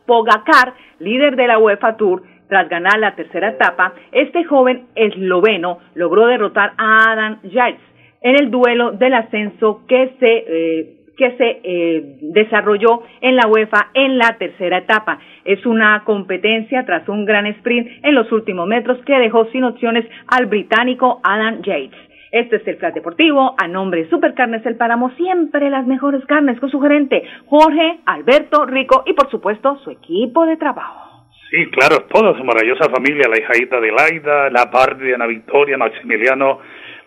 Pogacar, 0.06 0.74
líder 0.98 1.36
de 1.36 1.46
la 1.46 1.58
UEFA 1.58 1.96
Tour, 1.96 2.22
tras 2.48 2.68
ganar 2.68 2.98
la 2.98 3.14
tercera 3.14 3.50
etapa, 3.50 3.92
este 4.12 4.44
joven 4.44 4.86
esloveno 4.94 5.78
logró 5.94 6.26
derrotar 6.26 6.72
a 6.78 7.12
Adam 7.12 7.42
Yates 7.42 7.80
en 8.22 8.36
el 8.36 8.50
duelo 8.50 8.92
del 8.92 9.14
ascenso 9.14 9.82
que 9.86 10.14
se 10.18 10.44
eh, 10.46 10.94
que 11.18 11.36
se 11.36 11.60
eh, 11.64 12.16
desarrolló 12.32 13.02
en 13.20 13.34
la 13.34 13.48
UEFA 13.48 13.90
en 13.92 14.18
la 14.18 14.36
tercera 14.38 14.78
etapa. 14.78 15.18
Es 15.44 15.66
una 15.66 16.04
competencia 16.04 16.86
tras 16.86 17.08
un 17.08 17.24
gran 17.24 17.44
sprint 17.46 18.04
en 18.04 18.14
los 18.14 18.30
últimos 18.30 18.68
metros 18.68 18.98
que 19.04 19.18
dejó 19.18 19.46
sin 19.46 19.64
opciones 19.64 20.06
al 20.28 20.46
británico 20.46 21.20
Adam 21.24 21.60
Yates. 21.62 22.07
Este 22.30 22.56
es 22.56 22.66
el 22.66 22.76
Flash 22.76 22.94
Deportivo, 22.94 23.54
a 23.56 23.66
nombre 23.66 24.02
de 24.02 24.10
Supercarnes 24.10 24.64
El 24.66 24.76
Páramo, 24.76 25.10
siempre 25.16 25.70
las 25.70 25.86
mejores 25.86 26.24
carnes 26.26 26.60
con 26.60 26.70
su 26.70 26.80
gerente 26.80 27.22
Jorge, 27.46 28.00
Alberto, 28.04 28.66
Rico 28.66 29.02
y 29.06 29.14
por 29.14 29.30
supuesto 29.30 29.78
su 29.84 29.90
equipo 29.90 30.44
de 30.44 30.56
trabajo. 30.56 31.26
Sí, 31.50 31.64
claro, 31.70 32.04
toda 32.12 32.36
su 32.36 32.44
maravillosa 32.44 32.90
familia, 32.90 33.26
la 33.28 33.40
hijadita 33.40 33.80
de 33.80 33.90
Laida, 33.90 34.50
la 34.50 34.70
de 34.96 35.14
Ana 35.14 35.26
Victoria, 35.26 35.78
Maximiliano, 35.78 36.60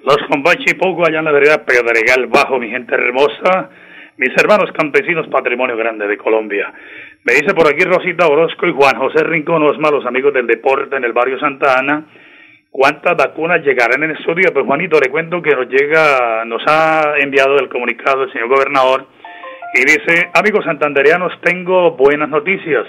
los 0.03 0.17
combachi 0.27 0.73
poco 0.73 1.05
allá 1.05 1.19
en 1.19 1.25
la 1.25 1.31
vereda 1.31 1.63
Pedregal 1.63 2.25
Bajo, 2.25 2.57
mi 2.57 2.69
gente 2.69 2.95
hermosa, 2.95 3.69
mis 4.17 4.33
hermanos 4.41 4.71
campesinos, 4.71 5.27
patrimonio 5.27 5.77
grande 5.77 6.07
de 6.07 6.17
Colombia. 6.17 6.73
Me 7.23 7.33
dice 7.33 7.53
por 7.53 7.67
aquí 7.67 7.83
Rosita 7.83 8.25
Orozco 8.25 8.65
y 8.65 8.73
Juan 8.73 8.97
José 8.97 9.23
Rincón 9.23 9.61
los 9.61 10.05
amigos 10.07 10.33
del 10.33 10.47
deporte 10.47 10.95
en 10.95 11.03
el 11.03 11.13
barrio 11.13 11.39
Santa 11.39 11.77
Ana. 11.77 12.05
¿Cuántas 12.71 13.17
vacunas 13.17 13.63
llegarán 13.63 14.03
en 14.03 14.11
estos 14.11 14.35
días? 14.35 14.51
Pues 14.51 14.65
Juanito, 14.65 14.99
le 14.99 15.11
cuento 15.11 15.41
que 15.41 15.51
nos 15.51 15.67
llega, 15.67 16.45
nos 16.45 16.63
ha 16.67 17.15
enviado 17.19 17.57
el 17.57 17.69
comunicado 17.69 18.23
el 18.23 18.31
señor 18.31 18.47
gobernador 18.47 19.05
y 19.75 19.81
dice, 19.81 20.29
amigos 20.33 20.65
santanderianos, 20.65 21.33
tengo 21.41 21.91
buenas 21.91 22.29
noticias 22.29 22.87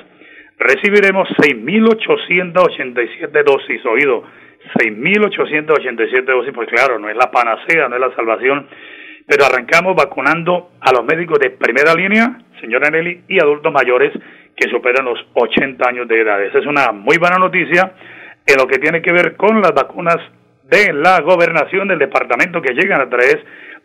recibiremos 0.62 1.28
6.887 1.38 3.44
dosis, 3.44 3.84
oído, 3.86 4.24
6.887 4.78 6.24
dosis, 6.24 6.52
pues 6.54 6.68
claro, 6.68 6.98
no 6.98 7.08
es 7.08 7.16
la 7.16 7.30
panacea, 7.30 7.88
no 7.88 7.94
es 7.96 8.00
la 8.00 8.14
salvación, 8.14 8.66
pero 9.26 9.44
arrancamos 9.44 9.96
vacunando 9.96 10.70
a 10.80 10.92
los 10.92 11.04
médicos 11.04 11.38
de 11.40 11.50
primera 11.50 11.94
línea, 11.94 12.38
señora 12.60 12.90
Nelly, 12.90 13.24
y 13.28 13.40
adultos 13.40 13.72
mayores 13.72 14.12
que 14.56 14.68
superan 14.70 15.06
los 15.06 15.18
80 15.34 15.88
años 15.88 16.08
de 16.08 16.20
edad. 16.20 16.42
Esa 16.42 16.58
es 16.58 16.66
una 16.66 16.92
muy 16.92 17.16
buena 17.18 17.38
noticia 17.38 17.92
en 18.46 18.56
lo 18.56 18.66
que 18.66 18.78
tiene 18.78 19.02
que 19.02 19.12
ver 19.12 19.36
con 19.36 19.60
las 19.60 19.72
vacunas 19.72 20.18
de 20.64 20.92
la 20.92 21.20
gobernación 21.20 21.88
del 21.88 21.98
departamento 21.98 22.62
que 22.62 22.74
llegan 22.74 23.00
a 23.00 23.08
través 23.08 23.38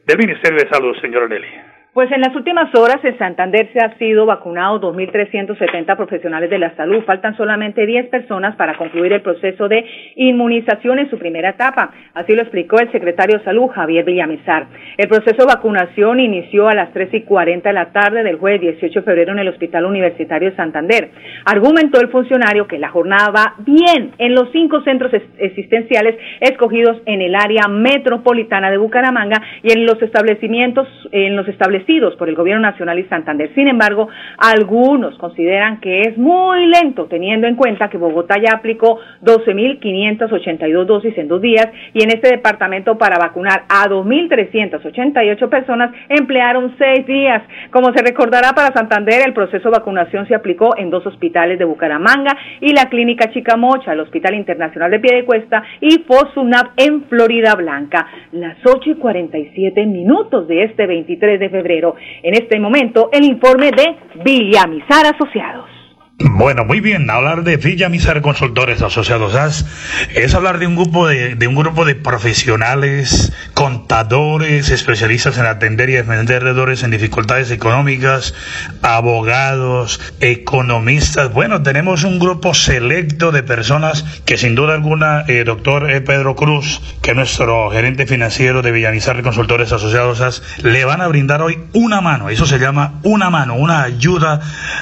del 0.06 0.18
Ministerio 0.18 0.60
de 0.60 0.70
Salud, 0.70 0.96
señora 1.02 1.28
Nelly. 1.28 1.77
Pues 1.98 2.12
en 2.12 2.22
las 2.22 2.36
últimas 2.36 2.70
horas 2.76 3.04
en 3.04 3.18
Santander 3.18 3.74
se 3.74 3.80
ha 3.80 3.98
sido 3.98 4.28
vacunado 4.28 4.80
2.370 4.80 5.98
profesionales 5.98 6.48
de 6.48 6.60
la 6.60 6.76
salud. 6.76 7.04
Faltan 7.04 7.36
solamente 7.36 7.88
10 7.88 8.10
personas 8.10 8.56
para 8.56 8.78
concluir 8.78 9.14
el 9.14 9.24
proceso 9.24 9.68
de 9.68 9.84
inmunización 10.16 11.00
en 11.00 11.10
su 11.10 11.18
primera 11.18 11.50
etapa. 11.50 11.90
Así 12.14 12.36
lo 12.36 12.44
explicó 12.44 12.78
el 12.80 12.92
secretario 12.92 13.40
de 13.40 13.44
Salud, 13.44 13.70
Javier 13.70 14.06
Villamizar. 14.06 14.68
El 14.96 15.08
proceso 15.08 15.38
de 15.38 15.46
vacunación 15.56 16.20
inició 16.20 16.68
a 16.68 16.76
las 16.76 16.94
3 16.94 17.16
y 17.16 17.22
40 17.24 17.68
de 17.68 17.74
la 17.74 17.92
tarde 17.92 18.22
del 18.22 18.38
jueves 18.38 18.62
18 18.62 19.00
de 19.00 19.04
febrero 19.04 19.32
en 19.32 19.40
el 19.40 19.48
Hospital 19.48 19.86
Universitario 19.86 20.52
de 20.52 20.56
Santander. 20.56 21.10
Argumentó 21.46 22.00
el 22.00 22.10
funcionario 22.10 22.68
que 22.68 22.78
la 22.78 22.90
jornada 22.90 23.32
va 23.32 23.56
bien 23.66 24.12
en 24.20 24.36
los 24.36 24.52
cinco 24.52 24.82
centros 24.84 25.12
existenciales 25.40 26.16
escogidos 26.42 27.02
en 27.08 27.24
el 27.24 27.34
área 27.34 27.68
metropolitana 27.68 28.70
de 28.70 28.78
Bucaramanga 28.78 29.42
y 29.64 29.72
en 29.72 29.88
los 29.88 30.00
establecimientos, 30.00 30.88
en 31.12 31.36
los 31.36 31.48
establecimientos 31.48 31.87
por 32.18 32.28
el 32.28 32.36
Gobierno 32.36 32.62
Nacional 32.62 33.00
y 33.00 33.06
Santander. 33.06 33.50
Sin 33.56 33.68
embargo, 33.70 34.10
algunos 34.38 35.18
consideran 35.18 35.80
que 35.80 36.02
es 36.02 36.18
muy 36.18 36.66
lento, 36.66 37.06
teniendo 37.06 37.48
en 37.48 37.56
cuenta 37.56 37.90
que 37.90 37.98
Bogotá 37.98 38.36
ya 38.42 38.58
aplicó 38.58 39.00
12.582 39.24 40.86
dosis 40.86 41.18
en 41.18 41.30
dos 41.30 41.42
días 41.42 41.68
y 41.94 42.04
en 42.04 42.10
este 42.10 42.30
departamento 42.30 42.98
para 42.98 43.18
vacunar 43.18 43.64
a 43.70 43.88
2.388 43.88 45.50
personas 45.50 45.92
emplearon 46.10 46.76
seis 46.78 47.08
días. 47.08 47.42
Como 47.72 47.94
se 47.94 48.04
recordará 48.04 48.52
para 48.54 48.74
Santander, 48.74 49.22
el 49.26 49.34
proceso 49.34 49.70
de 49.70 49.78
vacunación 49.80 50.28
se 50.28 50.36
aplicó 50.36 50.76
en 50.78 50.90
dos 50.90 51.06
hospitales 51.06 51.58
de 51.58 51.64
Bucaramanga 51.66 52.36
y 52.60 52.74
la 52.74 52.90
Clínica 52.90 53.32
Chicamocha, 53.32 53.94
el 53.94 54.02
Hospital 54.02 54.36
Internacional 54.36 54.92
de 54.92 55.00
Piedecuesta 55.00 55.64
y 55.80 56.00
Fosunap 56.00 56.72
en 56.76 57.06
Florida 57.06 57.56
Blanca. 57.56 58.08
Las 58.34 58.58
8 58.66 58.90
y 58.90 58.96
47 58.96 59.86
minutos 59.86 60.50
de 60.50 60.64
este 60.64 60.86
23 60.86 61.40
de 61.40 61.50
febrero 61.50 61.67
en 62.24 62.34
este 62.34 62.60
momento, 62.60 63.10
el 63.12 63.24
informe 63.24 63.72
de 63.72 63.96
Villamizar 64.24 65.06
Asociados. 65.06 65.77
Bueno, 66.20 66.66
muy 66.66 66.80
bien. 66.80 67.12
Hablar 67.12 67.44
de 67.44 67.58
Villa 67.58 67.90
Misar 67.90 68.24
Consultores 68.24 68.82
Asociados 68.82 69.36
es 70.16 70.34
hablar 70.34 70.58
de 70.58 70.66
un 70.66 70.76
grupo 70.76 71.08
de, 71.08 71.48
un 71.48 71.54
grupo 71.54 71.86
de 71.86 71.94
profesionales, 71.94 73.32
contadores, 73.54 74.72
especialistas 74.72 75.38
en 75.38 75.46
atender 75.46 75.92
y 75.92 75.94
defender 75.94 76.44
deudores 76.44 76.82
en 76.82 76.90
dificultades 76.90 77.52
económicas, 77.52 78.34
abogados, 78.82 80.02
economistas. 80.20 81.32
Bueno, 81.32 81.62
tenemos 81.62 82.04
un 82.04 82.18
grupo 82.18 82.56
selecto 82.56 83.32
de 83.32 83.44
personas 83.44 84.04
que 84.26 84.38
sin 84.38 84.56
duda 84.56 84.74
alguna, 84.74 85.24
eh, 85.28 85.44
doctor 85.44 85.92
e. 85.92 86.02
Pedro 86.02 86.36
Cruz, 86.36 86.82
que 87.04 87.12
es 87.12 87.16
nuestro 87.16 87.70
gerente 87.70 88.08
financiero 88.08 88.64
de 88.64 88.72
Villamizar 88.72 89.22
Consultores 89.22 89.72
Asociados 89.72 90.42
le 90.64 90.84
van 90.84 91.02
a 91.02 91.08
brindar 91.08 91.44
hoy 91.44 91.60
una 91.74 92.02
mano. 92.02 92.30
Eso 92.30 92.48
se 92.48 92.58
llama 92.58 92.94
una 93.04 93.30
mano, 93.30 93.54
una 93.54 93.84
ayuda 93.84 94.42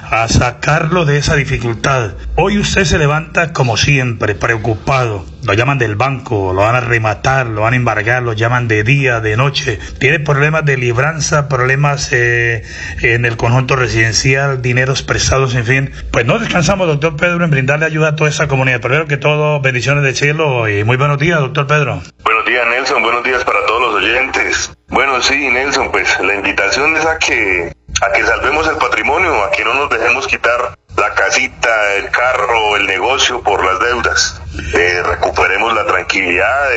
a 0.10 0.30
sacarlo 0.30 1.04
de 1.04 1.25
esa 1.26 1.36
dificultad. 1.36 2.12
Hoy 2.36 2.60
usted 2.60 2.84
se 2.84 3.00
levanta 3.00 3.52
como 3.52 3.78
siempre, 3.78 4.36
preocupado. 4.36 5.26
Lo 5.44 5.56
llaman 5.56 5.80
del 5.80 5.96
banco, 5.96 6.54
lo 6.54 6.62
van 6.62 6.76
a 6.76 6.82
rematar, 6.82 7.48
lo 7.48 7.62
van 7.62 7.74
a 7.74 7.78
embargar, 7.78 8.22
lo 8.22 8.34
llaman 8.34 8.68
de 8.68 8.84
día, 8.84 9.22
de 9.22 9.36
noche. 9.36 9.80
Tiene 10.00 10.20
problemas 10.20 10.66
de 10.66 10.78
libranza, 10.78 11.50
problemas 11.50 12.10
eh, 12.12 12.62
en 13.02 13.26
el 13.26 13.38
conjunto 13.38 13.76
residencial, 13.76 14.62
dineros 14.62 15.02
prestados, 15.02 15.56
en 15.56 15.66
fin. 15.66 15.92
Pues 16.12 16.28
no 16.28 16.38
descansamos, 16.38 16.86
doctor 16.86 17.16
Pedro, 17.16 17.44
en 17.44 17.50
brindarle 17.50 17.88
ayuda 17.88 18.10
a 18.10 18.16
toda 18.16 18.30
esa 18.30 18.48
comunidad. 18.48 18.80
Primero 18.80 19.08
que 19.08 19.18
todo, 19.18 19.60
bendiciones 19.62 20.04
de 20.04 20.14
cielo 20.14 20.70
y 20.70 20.84
muy 20.84 20.98
buenos 20.98 21.18
días, 21.18 21.40
doctor 21.40 21.66
Pedro. 21.66 22.04
Buenos 22.24 22.46
días, 22.46 22.68
Nelson. 22.70 23.02
Buenos 23.02 23.24
días 23.24 23.44
para 23.44 23.66
todos 23.66 23.82
los 23.82 24.04
oyentes. 24.04 24.78
Bueno, 24.90 25.20
sí, 25.24 25.50
Nelson, 25.50 25.90
pues 25.92 26.20
la 26.20 26.36
invitación 26.36 26.96
es 26.98 27.06
a 27.08 27.18
que 27.18 27.74
a 28.02 28.12
que 28.12 28.24
salvemos 28.24 28.68
el 28.68 28.76
patrimonio, 28.76 29.44
a 29.44 29.50
que 29.52 29.64
no 29.64 29.74
nos 29.74 29.90
dejemos 29.90 30.28
quitar 30.28 30.76
la 31.08 31.14
casita, 31.14 31.94
el 31.98 32.10
carro, 32.10 32.78
el 32.78 32.88
negocio 32.88 33.42
por 33.42 33.64
las 33.64 33.80
deudas. 33.80 34.42
Eh, 34.74 35.04
recuperemos 35.04 35.74
la 35.74 35.86
tranquilidad 35.86 36.70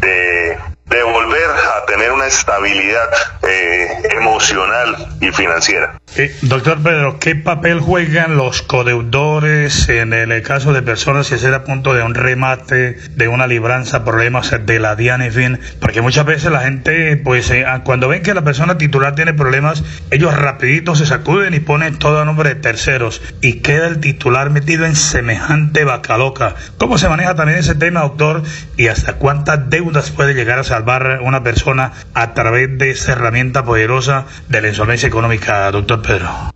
de, 0.00 0.58
volver 1.04 1.50
a 1.50 1.84
tener 1.86 2.10
una 2.10 2.26
estabilidad 2.26 3.08
eh, 3.42 4.02
emocional 4.12 4.96
y 5.20 5.30
financiera. 5.30 6.00
Eh, 6.18 6.34
doctor 6.40 6.82
Pedro, 6.82 7.18
¿qué 7.18 7.36
papel 7.36 7.78
juegan 7.78 8.38
los 8.38 8.62
codeudores 8.62 9.90
en 9.90 10.14
el 10.14 10.40
caso 10.40 10.72
de 10.72 10.80
personas 10.80 11.28
que 11.28 11.36
se 11.36 11.54
a 11.54 11.62
punto 11.62 11.92
de 11.92 12.02
un 12.02 12.14
remate, 12.14 12.96
de 13.14 13.28
una 13.28 13.46
libranza, 13.46 14.02
problemas 14.02 14.50
de 14.64 14.78
la 14.78 14.96
DIAN, 14.96 15.20
en 15.20 15.32
fin? 15.32 15.60
Porque 15.78 16.00
muchas 16.00 16.24
veces 16.24 16.50
la 16.50 16.60
gente, 16.60 17.18
pues, 17.18 17.50
eh, 17.50 17.66
cuando 17.84 18.08
ven 18.08 18.22
que 18.22 18.32
la 18.32 18.40
persona 18.40 18.78
titular 18.78 19.14
tiene 19.14 19.34
problemas, 19.34 19.84
ellos 20.10 20.34
rapidito 20.34 20.94
se 20.94 21.04
sacuden 21.04 21.52
y 21.52 21.60
ponen 21.60 21.98
todo 21.98 22.22
a 22.22 22.24
nombre 22.24 22.48
de 22.48 22.54
terceros 22.54 23.20
y 23.42 23.60
queda 23.60 23.86
el 23.86 24.00
titular 24.00 24.48
metido 24.48 24.86
en 24.86 24.96
semejante 24.96 25.84
vaca 25.84 26.16
loca. 26.16 26.54
¿Cómo 26.78 26.96
se 26.96 27.10
maneja 27.10 27.34
también 27.34 27.58
ese 27.58 27.74
tema, 27.74 28.00
doctor? 28.00 28.42
¿Y 28.78 28.86
hasta 28.86 29.16
cuántas 29.16 29.68
deudas 29.68 30.12
puede 30.12 30.32
llegar 30.32 30.60
a 30.60 30.64
salvar 30.64 31.20
una 31.22 31.42
persona 31.42 31.92
a 32.14 32.32
través 32.32 32.78
de 32.78 32.88
esa 32.88 33.12
herramienta 33.12 33.66
poderosa 33.66 34.24
de 34.48 34.62
la 34.62 34.68
insolvencia 34.68 35.08
económica, 35.08 35.70
doctor 35.70 36.05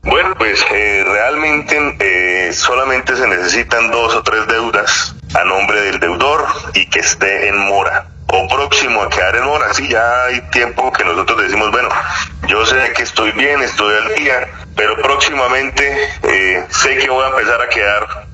bueno, 0.02 0.34
pues 0.38 0.64
eh, 0.70 1.04
realmente 1.04 1.96
eh, 1.98 2.52
solamente 2.52 3.16
se 3.16 3.26
necesitan 3.26 3.90
dos 3.90 4.14
o 4.14 4.22
tres 4.22 4.46
deudas 4.46 5.16
a 5.34 5.44
nombre 5.44 5.80
del 5.80 5.98
deudor 5.98 6.46
y 6.74 6.86
que 6.86 7.00
esté 7.00 7.48
en 7.48 7.58
mora 7.66 8.06
o 8.28 8.46
próximo 8.48 9.02
a 9.02 9.08
quedar 9.08 9.36
en 9.36 9.44
mora. 9.44 9.74
Sí, 9.74 9.88
ya 9.88 10.24
hay 10.26 10.40
tiempo 10.50 10.92
que 10.92 11.04
nosotros 11.04 11.42
decimos, 11.42 11.70
bueno, 11.72 11.88
yo 12.46 12.64
sé 12.64 12.92
que 12.94 13.02
estoy 13.02 13.32
bien, 13.32 13.60
estoy 13.62 13.92
al 13.96 14.14
día, 14.14 14.48
pero 14.76 14.96
próximamente 15.02 15.98
eh, 16.22 16.64
sé 16.68 16.96
que 16.98 17.10
voy 17.10 17.24
a 17.24 17.28
empezar 17.28 17.60
a 17.60 17.68
quedar 17.68 18.30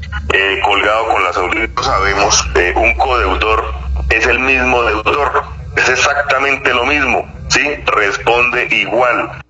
colgado 0.63 1.09
con 1.09 1.25
las 1.25 1.37
audiencias, 1.37 1.87
sabemos, 1.87 2.47
eh, 2.57 2.73
un 2.77 2.93
codeudor 2.95 3.73
es 4.11 4.27
el 4.27 4.39
mismo 4.41 4.83
deudor, 4.83 5.45
es 5.77 5.89
exactamente 5.89 6.75
lo 6.75 6.85
mismo, 6.85 7.27
¿sí? 7.49 7.63
Responde 7.87 8.67
igual. 8.71 9.46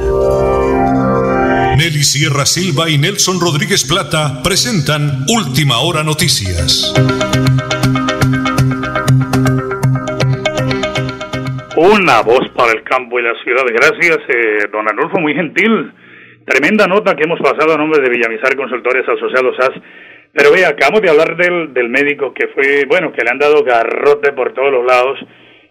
Nelly 1.77 2.05
Sierra 2.05 2.47
Silva 2.47 2.89
y 2.89 2.99
Nelson 2.99 3.41
Rodríguez 3.41 3.83
Plata 3.83 4.45
presentan 4.45 5.25
Última 5.29 5.79
Hora 5.79 6.05
Noticias. 6.05 6.93
Una 11.91 12.23
voz 12.23 12.49
para 12.57 12.73
el 12.73 12.83
campo 12.83 13.19
y 13.19 13.23
la 13.23 13.35
ciudad. 13.43 13.65
Gracias, 13.67 14.19
eh, 14.29 14.69
don 14.71 14.87
Arnulfo, 14.89 15.19
muy 15.21 15.35
gentil 15.35 15.93
Tremenda 16.49 16.87
nota 16.87 17.15
que 17.15 17.25
hemos 17.25 17.41
pasado 17.41 17.75
a 17.75 17.77
nombre 17.77 18.01
de 18.01 18.09
Villamizar 18.09 18.57
Consultores 18.57 19.07
Asociados 19.07 19.55
SAS. 19.59 19.73
Pero 20.33 20.51
vea, 20.51 20.69
acabamos 20.69 21.03
de 21.03 21.11
hablar 21.11 21.37
del, 21.37 21.75
del 21.75 21.91
médico 21.91 22.33
que 22.33 22.49
fue, 22.49 22.87
bueno, 22.89 23.13
que 23.13 23.23
le 23.23 23.31
han 23.31 23.39
dado 23.39 23.63
garrote 23.63 24.33
por 24.33 24.55
todos 24.55 24.73
los 24.73 24.87
lados, 24.87 25.19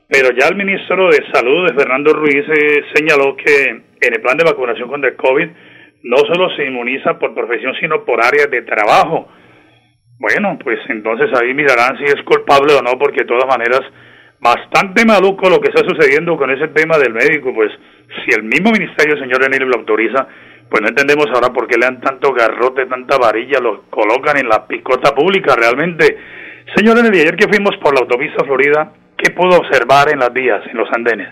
pero 0.08 0.30
ya 0.38 0.48
el 0.48 0.56
ministro 0.56 1.10
de 1.10 1.26
Salud, 1.34 1.68
Fernando 1.76 2.14
Ruiz, 2.14 2.46
eh, 2.48 2.84
señaló 2.94 3.36
que 3.36 3.70
en 3.70 4.14
el 4.14 4.22
plan 4.22 4.38
de 4.38 4.44
vacunación 4.44 4.88
contra 4.88 5.10
el 5.10 5.16
COVID 5.16 5.50
no 6.04 6.18
solo 6.18 6.56
se 6.56 6.66
inmuniza 6.66 7.18
por 7.18 7.34
profesión, 7.34 7.74
sino 7.82 8.06
por 8.06 8.24
áreas 8.24 8.52
de 8.52 8.62
trabajo. 8.62 9.30
Bueno, 10.20 10.60
pues 10.64 10.78
entonces 10.90 11.30
ahí 11.42 11.56
mirarán 11.56 11.98
si 11.98 12.04
es 12.04 12.22
culpable 12.24 12.76
o 12.76 12.84
no, 12.84 13.00
porque 13.00 13.22
de 13.22 13.30
todas 13.34 13.48
maneras, 13.48 13.82
bastante 14.40 15.06
maluco 15.06 15.50
lo 15.50 15.60
que 15.60 15.70
está 15.70 15.84
sucediendo 15.88 16.38
con 16.38 16.52
ese 16.52 16.68
tema 16.70 16.98
del 16.98 17.14
médico, 17.14 17.54
pues 17.54 17.72
si 18.24 18.36
el 18.36 18.44
mismo 18.44 18.72
ministerio, 18.72 19.18
señor 19.18 19.44
Enil, 19.44 19.68
lo 19.68 19.80
autoriza, 19.80 20.28
pues 20.70 20.82
no 20.82 20.90
entendemos 20.90 21.28
ahora 21.34 21.54
por 21.54 21.68
qué 21.68 21.78
le 21.78 21.86
dan 21.86 22.02
tanto 22.02 22.34
garrote, 22.34 22.86
tanta 22.86 23.18
varilla, 23.18 23.60
lo 23.60 23.84
colocan 23.90 24.38
en 24.38 24.50
la 24.50 24.68
picota 24.68 25.14
pública 25.16 25.56
realmente. 25.56 26.18
Señor 26.76 27.02
Nelly, 27.02 27.22
ayer 27.22 27.36
que 27.36 27.48
fuimos 27.48 27.76
por 27.78 27.94
la 27.94 28.02
autopista 28.02 28.44
Florida, 28.44 28.92
¿qué 29.18 29.32
pudo 29.32 29.58
observar 29.58 30.12
en 30.12 30.20
las 30.20 30.34
vías, 30.34 30.62
en 30.70 30.78
los 30.78 30.90
andenes? 30.94 31.30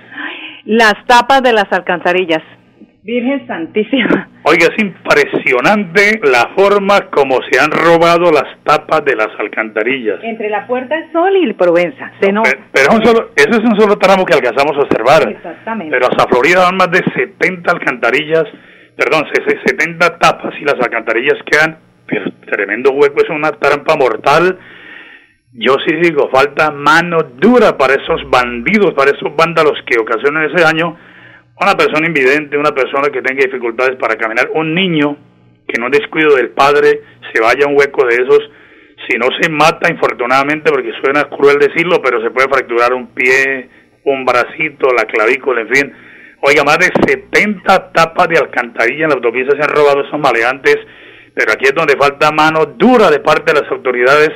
Las 0.66 0.96
tapas 1.06 1.44
de 1.44 1.54
las 1.54 1.72
alcantarillas. 1.72 2.42
Virgen 3.04 3.46
Santísima. 3.46 4.30
Oiga, 4.48 4.68
es 4.68 4.84
impresionante 4.84 6.20
la 6.24 6.52
forma 6.56 7.10
como 7.10 7.40
se 7.50 7.60
han 7.60 7.72
robado 7.72 8.32
las 8.32 8.58
tapas 8.64 9.04
de 9.04 9.16
las 9.16 9.30
alcantarillas. 9.40 10.20
Entre 10.24 10.50
la 10.50 10.68
Puerta 10.68 10.96
del 10.96 11.12
Sol 11.12 11.36
y 11.36 11.46
el 11.46 11.56
Provenza. 11.56 12.12
pero, 12.20 12.92
solo, 13.04 13.32
ese 13.36 13.50
es 13.50 13.60
un 13.60 13.80
solo 13.80 13.98
tramo 13.98 14.24
que 14.24 14.36
alcanzamos 14.36 14.78
a 14.78 14.82
observar. 14.82 15.28
Exactamente. 15.32 15.92
Pero 15.92 16.08
hasta 16.12 16.28
Florida 16.28 16.62
van 16.62 16.78
más 16.78 16.92
de 16.92 17.04
70 17.16 17.72
alcantarillas 17.72 18.46
perdón, 18.96 19.26
70 19.66 20.20
tapas 20.20 20.54
y 20.60 20.64
las 20.64 20.76
alcantarillas 20.76 21.38
quedan, 21.46 21.78
pero 22.08 22.32
tremendo 22.50 22.92
hueco, 22.92 23.22
es 23.22 23.30
una 23.30 23.52
trampa 23.52 23.96
mortal. 23.96 24.58
Yo 25.54 25.76
sí 25.86 25.96
digo, 25.96 26.30
falta 26.34 26.72
mano 26.72 27.20
dura 27.38 27.78
para 27.78 27.94
esos 27.94 28.30
bandidos, 28.30 28.94
para 28.94 29.12
esos 29.12 29.36
vándalos 29.36 29.80
que 29.86 30.00
ocasionan 30.00 30.50
ese 30.50 30.62
daño. 30.62 30.98
Una 31.58 31.74
persona 31.74 32.06
invidente, 32.06 32.58
una 32.58 32.72
persona 32.72 33.08
que 33.10 33.22
tenga 33.22 33.46
dificultades 33.46 33.96
para 33.98 34.18
caminar, 34.18 34.50
un 34.54 34.76
niño 34.76 35.16
que 35.66 35.80
no 35.80 35.90
descuido 35.90 36.36
del 36.36 36.50
padre 36.50 37.02
se 37.34 37.42
vaya 37.42 37.66
a 37.66 37.70
un 37.70 37.78
hueco 37.78 38.06
de 38.06 38.16
esos, 38.16 38.40
si 39.08 39.18
no 39.18 39.28
se 39.40 39.50
mata 39.50 39.90
infortunadamente, 39.90 40.70
porque 40.70 40.92
suena 41.02 41.30
cruel 41.30 41.58
decirlo, 41.60 42.02
pero 42.02 42.22
se 42.22 42.32
puede 42.32 42.50
fracturar 42.50 42.94
un 42.94 43.08
pie, 43.14 43.70
un 44.04 44.26
bracito, 44.26 44.90
la 44.96 45.06
clavícula, 45.06 45.62
en 45.62 45.70
fin. 45.70 45.94
Oiga, 46.42 46.64
más 46.66 46.78
de 46.78 46.92
70 47.08 47.92
tapas 47.94 48.28
de 48.28 48.38
alcantarilla 48.38 49.06
en 49.06 49.10
la 49.10 49.16
autopista 49.16 49.56
se 49.56 49.64
han 49.64 49.76
robado 49.76 50.06
esos 50.06 50.20
maleantes, 50.20 50.78
pero 51.34 51.54
aquí 51.54 51.66
es 51.66 51.74
donde 51.74 51.96
falta 51.98 52.32
mano 52.32 52.66
dura 52.66 53.10
de 53.10 53.20
parte 53.20 53.54
de 53.54 53.62
las 53.62 53.72
autoridades 53.72 54.30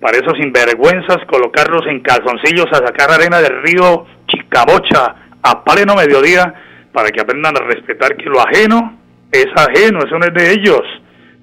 para 0.00 0.16
esos 0.16 0.38
sinvergüenzas, 0.38 1.18
colocarlos 1.28 1.86
en 1.86 2.00
calzoncillos 2.00 2.66
a 2.72 2.86
sacar 2.86 3.10
arena 3.10 3.40
del 3.40 3.62
río 3.62 4.06
Chicabocha 4.26 5.16
a 5.42 5.64
pleno 5.64 5.94
mediodía 5.94 6.54
para 6.92 7.10
que 7.10 7.20
aprendan 7.20 7.56
a 7.56 7.64
respetar 7.64 8.16
que 8.16 8.26
lo 8.26 8.40
ajeno 8.40 8.98
es 9.30 9.46
ajeno, 9.56 10.00
eso 10.00 10.18
no 10.18 10.26
es 10.26 10.34
de 10.34 10.52
ellos. 10.52 10.82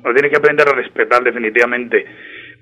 Lo 0.04 0.14
tienen 0.14 0.32
que 0.32 0.38
aprender 0.38 0.68
a 0.70 0.76
respetar 0.76 1.24
definitivamente. 1.24 2.06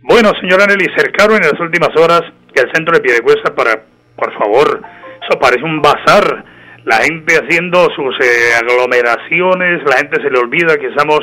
Bueno, 0.02 0.32
señora 0.40 0.66
Nelly, 0.66 0.88
cercaron 0.96 1.38
en 1.38 1.50
las 1.52 1.60
últimas 1.60 1.90
horas 1.98 2.22
el 2.62 2.72
centro 2.74 2.96
de 2.96 3.02
Piedecuesta 3.02 3.54
para, 3.54 3.84
por 4.16 4.34
favor, 4.34 4.82
eso 5.22 5.40
parece 5.40 5.64
un 5.64 5.82
bazar 5.82 6.44
la 6.86 6.98
gente 7.04 7.36
haciendo 7.36 7.90
sus 7.96 8.16
eh, 8.22 8.56
aglomeraciones, 8.62 9.84
la 9.84 9.98
gente 9.98 10.22
se 10.22 10.30
le 10.30 10.40
olvida 10.40 10.78
que 10.78 10.88
estamos 10.88 11.20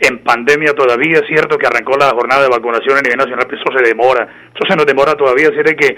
en 0.00 0.18
pandemia 0.22 0.74
todavía, 0.74 1.18
es 1.18 1.26
cierto 1.26 1.58
que 1.58 1.66
arrancó 1.66 1.96
la 1.98 2.10
jornada 2.10 2.42
de 2.42 2.48
vacunación 2.48 2.96
a 2.96 3.00
nivel 3.00 3.18
nacional, 3.18 3.46
pero 3.48 3.60
eso 3.60 3.78
se 3.78 3.84
demora, 3.84 4.28
eso 4.54 4.64
se 4.68 4.76
nos 4.76 4.86
demora 4.86 5.14
todavía, 5.14 5.48
así 5.48 5.74
que 5.74 5.96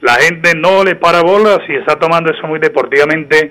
la 0.00 0.14
gente 0.14 0.52
no 0.56 0.84
le 0.84 0.94
para 0.94 1.22
bolas 1.22 1.58
y 1.68 1.74
está 1.74 1.98
tomando 1.98 2.32
eso 2.32 2.46
muy 2.46 2.60
deportivamente 2.60 3.50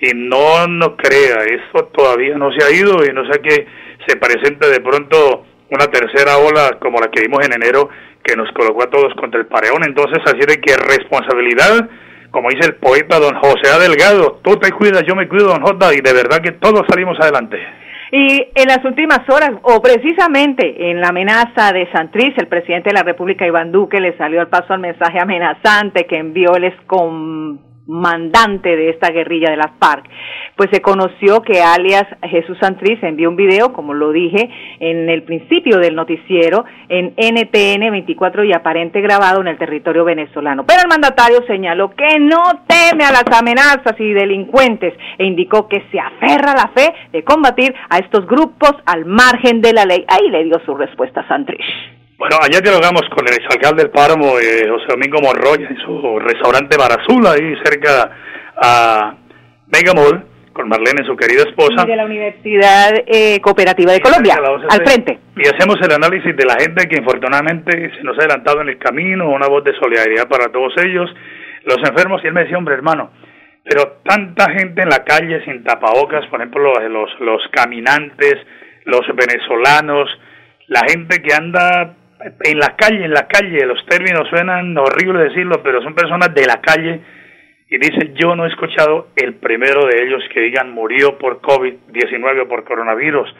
y 0.00 0.12
no 0.14 0.66
nos 0.68 0.96
crea, 0.96 1.44
eso 1.44 1.86
todavía 1.86 2.38
no 2.38 2.50
se 2.52 2.64
ha 2.64 2.70
ido 2.70 3.04
y 3.04 3.12
no 3.12 3.30
sé 3.30 3.40
que 3.40 3.66
se 4.06 4.16
presente 4.16 4.68
de 4.68 4.80
pronto 4.80 5.46
una 5.70 5.86
tercera 5.88 6.38
ola 6.38 6.78
como 6.80 7.00
la 7.00 7.08
que 7.08 7.22
vimos 7.22 7.44
en 7.44 7.52
enero 7.52 7.88
que 8.22 8.36
nos 8.36 8.50
colocó 8.52 8.84
a 8.84 8.90
todos 8.90 9.12
contra 9.14 9.40
el 9.40 9.46
pareón, 9.46 9.82
entonces 9.84 10.18
así 10.24 10.40
de 10.46 10.60
que 10.60 10.76
responsabilidad 10.76 11.88
como 12.30 12.48
dice 12.50 12.68
el 12.68 12.76
poeta 12.76 13.18
don 13.18 13.34
José 13.34 13.76
Delgado, 13.80 14.40
tú 14.44 14.56
te 14.56 14.70
cuidas, 14.70 15.02
yo 15.04 15.16
me 15.16 15.28
cuido, 15.28 15.48
don 15.48 15.62
Jota, 15.62 15.92
y 15.92 16.00
de 16.00 16.12
verdad 16.12 16.40
que 16.40 16.52
todos 16.52 16.82
salimos 16.88 17.18
adelante. 17.18 17.58
Y 18.12 18.48
en 18.54 18.66
las 18.66 18.84
últimas 18.84 19.20
horas, 19.28 19.52
o 19.62 19.80
precisamente 19.80 20.90
en 20.90 21.00
la 21.00 21.08
amenaza 21.08 21.72
de 21.72 21.90
Santriz, 21.92 22.34
el 22.38 22.48
presidente 22.48 22.90
de 22.90 22.94
la 22.94 23.04
República, 23.04 23.46
Iván 23.46 23.70
Duque, 23.70 24.00
le 24.00 24.16
salió 24.16 24.40
al 24.40 24.48
paso 24.48 24.72
al 24.72 24.80
mensaje 24.80 25.20
amenazante 25.20 26.06
que 26.06 26.18
envió 26.18 26.54
el 26.56 26.64
excom 26.64 27.69
mandante 27.90 28.76
de 28.76 28.90
esta 28.90 29.10
guerrilla 29.10 29.50
de 29.50 29.56
las 29.56 29.72
FARC. 29.78 30.08
Pues 30.56 30.70
se 30.72 30.80
conoció 30.80 31.42
que 31.42 31.60
alias 31.60 32.04
Jesús 32.22 32.56
Santriz 32.60 33.02
envió 33.02 33.28
un 33.28 33.36
video, 33.36 33.72
como 33.72 33.94
lo 33.94 34.12
dije 34.12 34.48
en 34.78 35.08
el 35.08 35.22
principio 35.22 35.78
del 35.78 35.94
noticiero, 35.94 36.64
en 36.88 37.14
NTN 37.16 37.90
24 37.90 38.44
y 38.44 38.52
aparente 38.52 39.00
grabado 39.00 39.40
en 39.40 39.48
el 39.48 39.58
territorio 39.58 40.04
venezolano. 40.04 40.64
Pero 40.66 40.82
el 40.82 40.88
mandatario 40.88 41.44
señaló 41.46 41.90
que 41.90 42.18
no 42.18 42.42
teme 42.66 43.04
a 43.04 43.12
las 43.12 43.24
amenazas 43.38 43.98
y 43.98 44.12
delincuentes 44.12 44.94
e 45.18 45.24
indicó 45.24 45.68
que 45.68 45.82
se 45.90 45.98
aferra 45.98 46.52
a 46.52 46.56
la 46.56 46.68
fe 46.74 46.92
de 47.12 47.24
combatir 47.24 47.74
a 47.88 47.98
estos 47.98 48.26
grupos 48.26 48.74
al 48.86 49.04
margen 49.04 49.60
de 49.60 49.72
la 49.72 49.84
ley. 49.84 50.04
Ahí 50.08 50.28
le 50.30 50.44
dio 50.44 50.60
su 50.64 50.74
respuesta 50.74 51.20
a 51.20 51.28
Santriz. 51.28 51.64
Bueno, 52.20 52.36
ayer 52.42 52.60
dialogamos 52.62 53.00
con 53.16 53.26
el 53.26 53.32
exalcalde 53.32 53.84
del 53.84 53.90
Páramo, 53.90 54.38
eh, 54.38 54.68
José 54.68 54.88
Domingo 54.90 55.22
Monroy, 55.22 55.64
en 55.64 55.74
su 55.78 56.18
restaurante 56.18 56.76
Barazula, 56.76 57.32
ahí 57.32 57.56
cerca 57.64 58.12
a 58.60 59.14
Mega 59.72 59.94
Mall, 59.94 60.26
con 60.52 60.68
Marlene, 60.68 61.02
su 61.06 61.16
querida 61.16 61.44
esposa. 61.48 61.82
Y 61.82 61.86
de 61.88 61.96
la 61.96 62.04
Universidad 62.04 62.92
eh, 63.06 63.40
Cooperativa 63.40 63.92
de 63.92 64.02
Colombia, 64.02 64.36
al 64.36 64.84
frente. 64.84 65.18
Y 65.34 65.48
hacemos 65.48 65.76
el 65.80 65.92
análisis 65.92 66.36
de 66.36 66.44
la 66.44 66.60
gente 66.60 66.86
que 66.90 67.00
infortunadamente 67.00 67.72
se 67.96 68.02
nos 68.02 68.18
ha 68.18 68.20
adelantado 68.20 68.60
en 68.60 68.68
el 68.68 68.76
camino, 68.76 69.30
una 69.30 69.48
voz 69.48 69.64
de 69.64 69.72
solidaridad 69.80 70.28
para 70.28 70.52
todos 70.52 70.74
ellos, 70.84 71.08
los 71.64 71.78
enfermos, 71.88 72.20
y 72.22 72.26
él 72.26 72.34
me 72.34 72.42
decía, 72.42 72.58
hombre 72.58 72.74
hermano, 72.74 73.12
pero 73.64 74.02
tanta 74.04 74.52
gente 74.52 74.82
en 74.82 74.90
la 74.90 75.04
calle 75.04 75.42
sin 75.46 75.64
tapabocas, 75.64 76.26
por 76.26 76.38
ejemplo, 76.38 76.74
los, 76.86 77.18
los 77.20 77.40
caminantes, 77.50 78.36
los 78.84 79.06
venezolanos, 79.16 80.10
la 80.66 80.82
gente 80.86 81.22
que 81.22 81.32
anda 81.32 81.96
en 82.44 82.58
la 82.58 82.76
calle, 82.76 83.04
en 83.04 83.12
la 83.12 83.26
calle, 83.26 83.64
los 83.66 83.84
términos 83.86 84.28
suenan 84.28 84.76
horribles 84.76 85.30
decirlo, 85.30 85.62
pero 85.62 85.82
son 85.82 85.94
personas 85.94 86.34
de 86.34 86.46
la 86.46 86.60
calle 86.60 87.00
y 87.68 87.78
dice, 87.78 88.12
yo 88.14 88.34
no 88.34 88.44
he 88.44 88.48
escuchado 88.48 89.08
el 89.16 89.34
primero 89.34 89.86
de 89.86 90.02
ellos 90.02 90.22
que 90.34 90.40
digan 90.40 90.72
murió 90.72 91.16
por 91.18 91.40
COVID-19 91.40 92.42
o 92.42 92.48
por 92.48 92.64
coronavirus. 92.64 93.32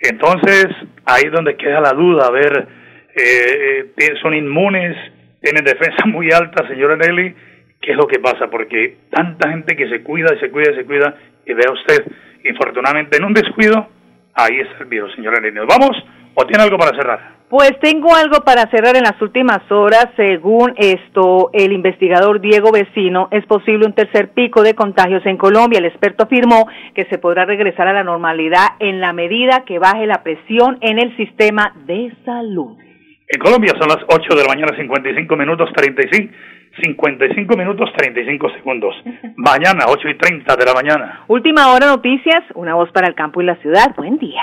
Entonces, 0.00 0.68
ahí 1.04 1.24
es 1.26 1.32
donde 1.32 1.56
queda 1.56 1.80
la 1.80 1.92
duda, 1.92 2.26
a 2.26 2.30
ver, 2.30 2.68
eh, 3.14 3.92
eh, 3.96 4.14
son 4.22 4.34
inmunes, 4.34 4.96
tienen 5.42 5.64
defensa 5.64 6.04
muy 6.06 6.30
alta, 6.32 6.66
señora 6.68 6.96
Nelly, 6.96 7.34
¿qué 7.80 7.92
es 7.92 7.96
lo 7.96 8.06
que 8.06 8.18
pasa? 8.18 8.48
Porque 8.50 8.96
tanta 9.10 9.50
gente 9.50 9.76
que 9.76 9.88
se 9.88 10.02
cuida 10.02 10.34
y 10.34 10.40
se 10.40 10.50
cuida 10.50 10.72
y 10.72 10.76
se 10.76 10.84
cuida, 10.84 11.14
y 11.44 11.52
vea 11.52 11.70
usted, 11.70 12.02
infortunadamente 12.44 13.18
en 13.18 13.24
un 13.24 13.34
descuido, 13.34 13.88
ahí 14.34 14.58
está 14.60 14.78
el 14.80 14.86
virus, 14.86 15.14
señora 15.14 15.38
Nelly. 15.38 15.54
¿Nos 15.54 15.66
vamos 15.66 16.02
o 16.34 16.46
tiene 16.46 16.64
algo 16.64 16.78
para 16.78 16.96
cerrar? 16.96 17.35
Pues 17.48 17.78
tengo 17.80 18.12
algo 18.12 18.40
para 18.44 18.68
cerrar 18.70 18.96
en 18.96 19.04
las 19.04 19.20
últimas 19.22 19.60
horas. 19.70 20.08
Según 20.16 20.74
esto, 20.76 21.50
el 21.52 21.72
investigador 21.72 22.40
Diego 22.40 22.72
Vecino, 22.72 23.28
es 23.30 23.46
posible 23.46 23.86
un 23.86 23.92
tercer 23.92 24.30
pico 24.30 24.62
de 24.62 24.74
contagios 24.74 25.24
en 25.26 25.36
Colombia. 25.36 25.78
El 25.78 25.84
experto 25.84 26.24
afirmó 26.24 26.66
que 26.94 27.04
se 27.04 27.18
podrá 27.18 27.44
regresar 27.44 27.86
a 27.86 27.92
la 27.92 28.02
normalidad 28.02 28.70
en 28.80 29.00
la 29.00 29.12
medida 29.12 29.64
que 29.64 29.78
baje 29.78 30.06
la 30.06 30.24
presión 30.24 30.78
en 30.80 30.98
el 30.98 31.16
sistema 31.16 31.72
de 31.86 32.12
salud. 32.24 32.78
En 33.28 33.40
Colombia 33.40 33.74
son 33.78 33.88
las 33.88 34.04
8 34.08 34.34
de 34.34 34.42
la 34.42 34.48
mañana, 34.48 34.76
55 34.76 35.36
minutos 35.36 35.70
35, 35.72 36.32
55 36.82 37.56
minutos 37.56 37.90
35 37.96 38.50
segundos. 38.50 38.94
Mañana, 39.36 39.84
8 39.88 40.08
y 40.08 40.14
30 40.16 40.56
de 40.56 40.64
la 40.64 40.74
mañana. 40.74 41.24
Última 41.28 41.72
hora 41.72 41.86
noticias, 41.86 42.42
una 42.54 42.74
voz 42.74 42.90
para 42.90 43.06
el 43.06 43.14
campo 43.14 43.40
y 43.40 43.44
la 43.44 43.56
ciudad. 43.56 43.94
Buen 43.96 44.18
día. 44.18 44.42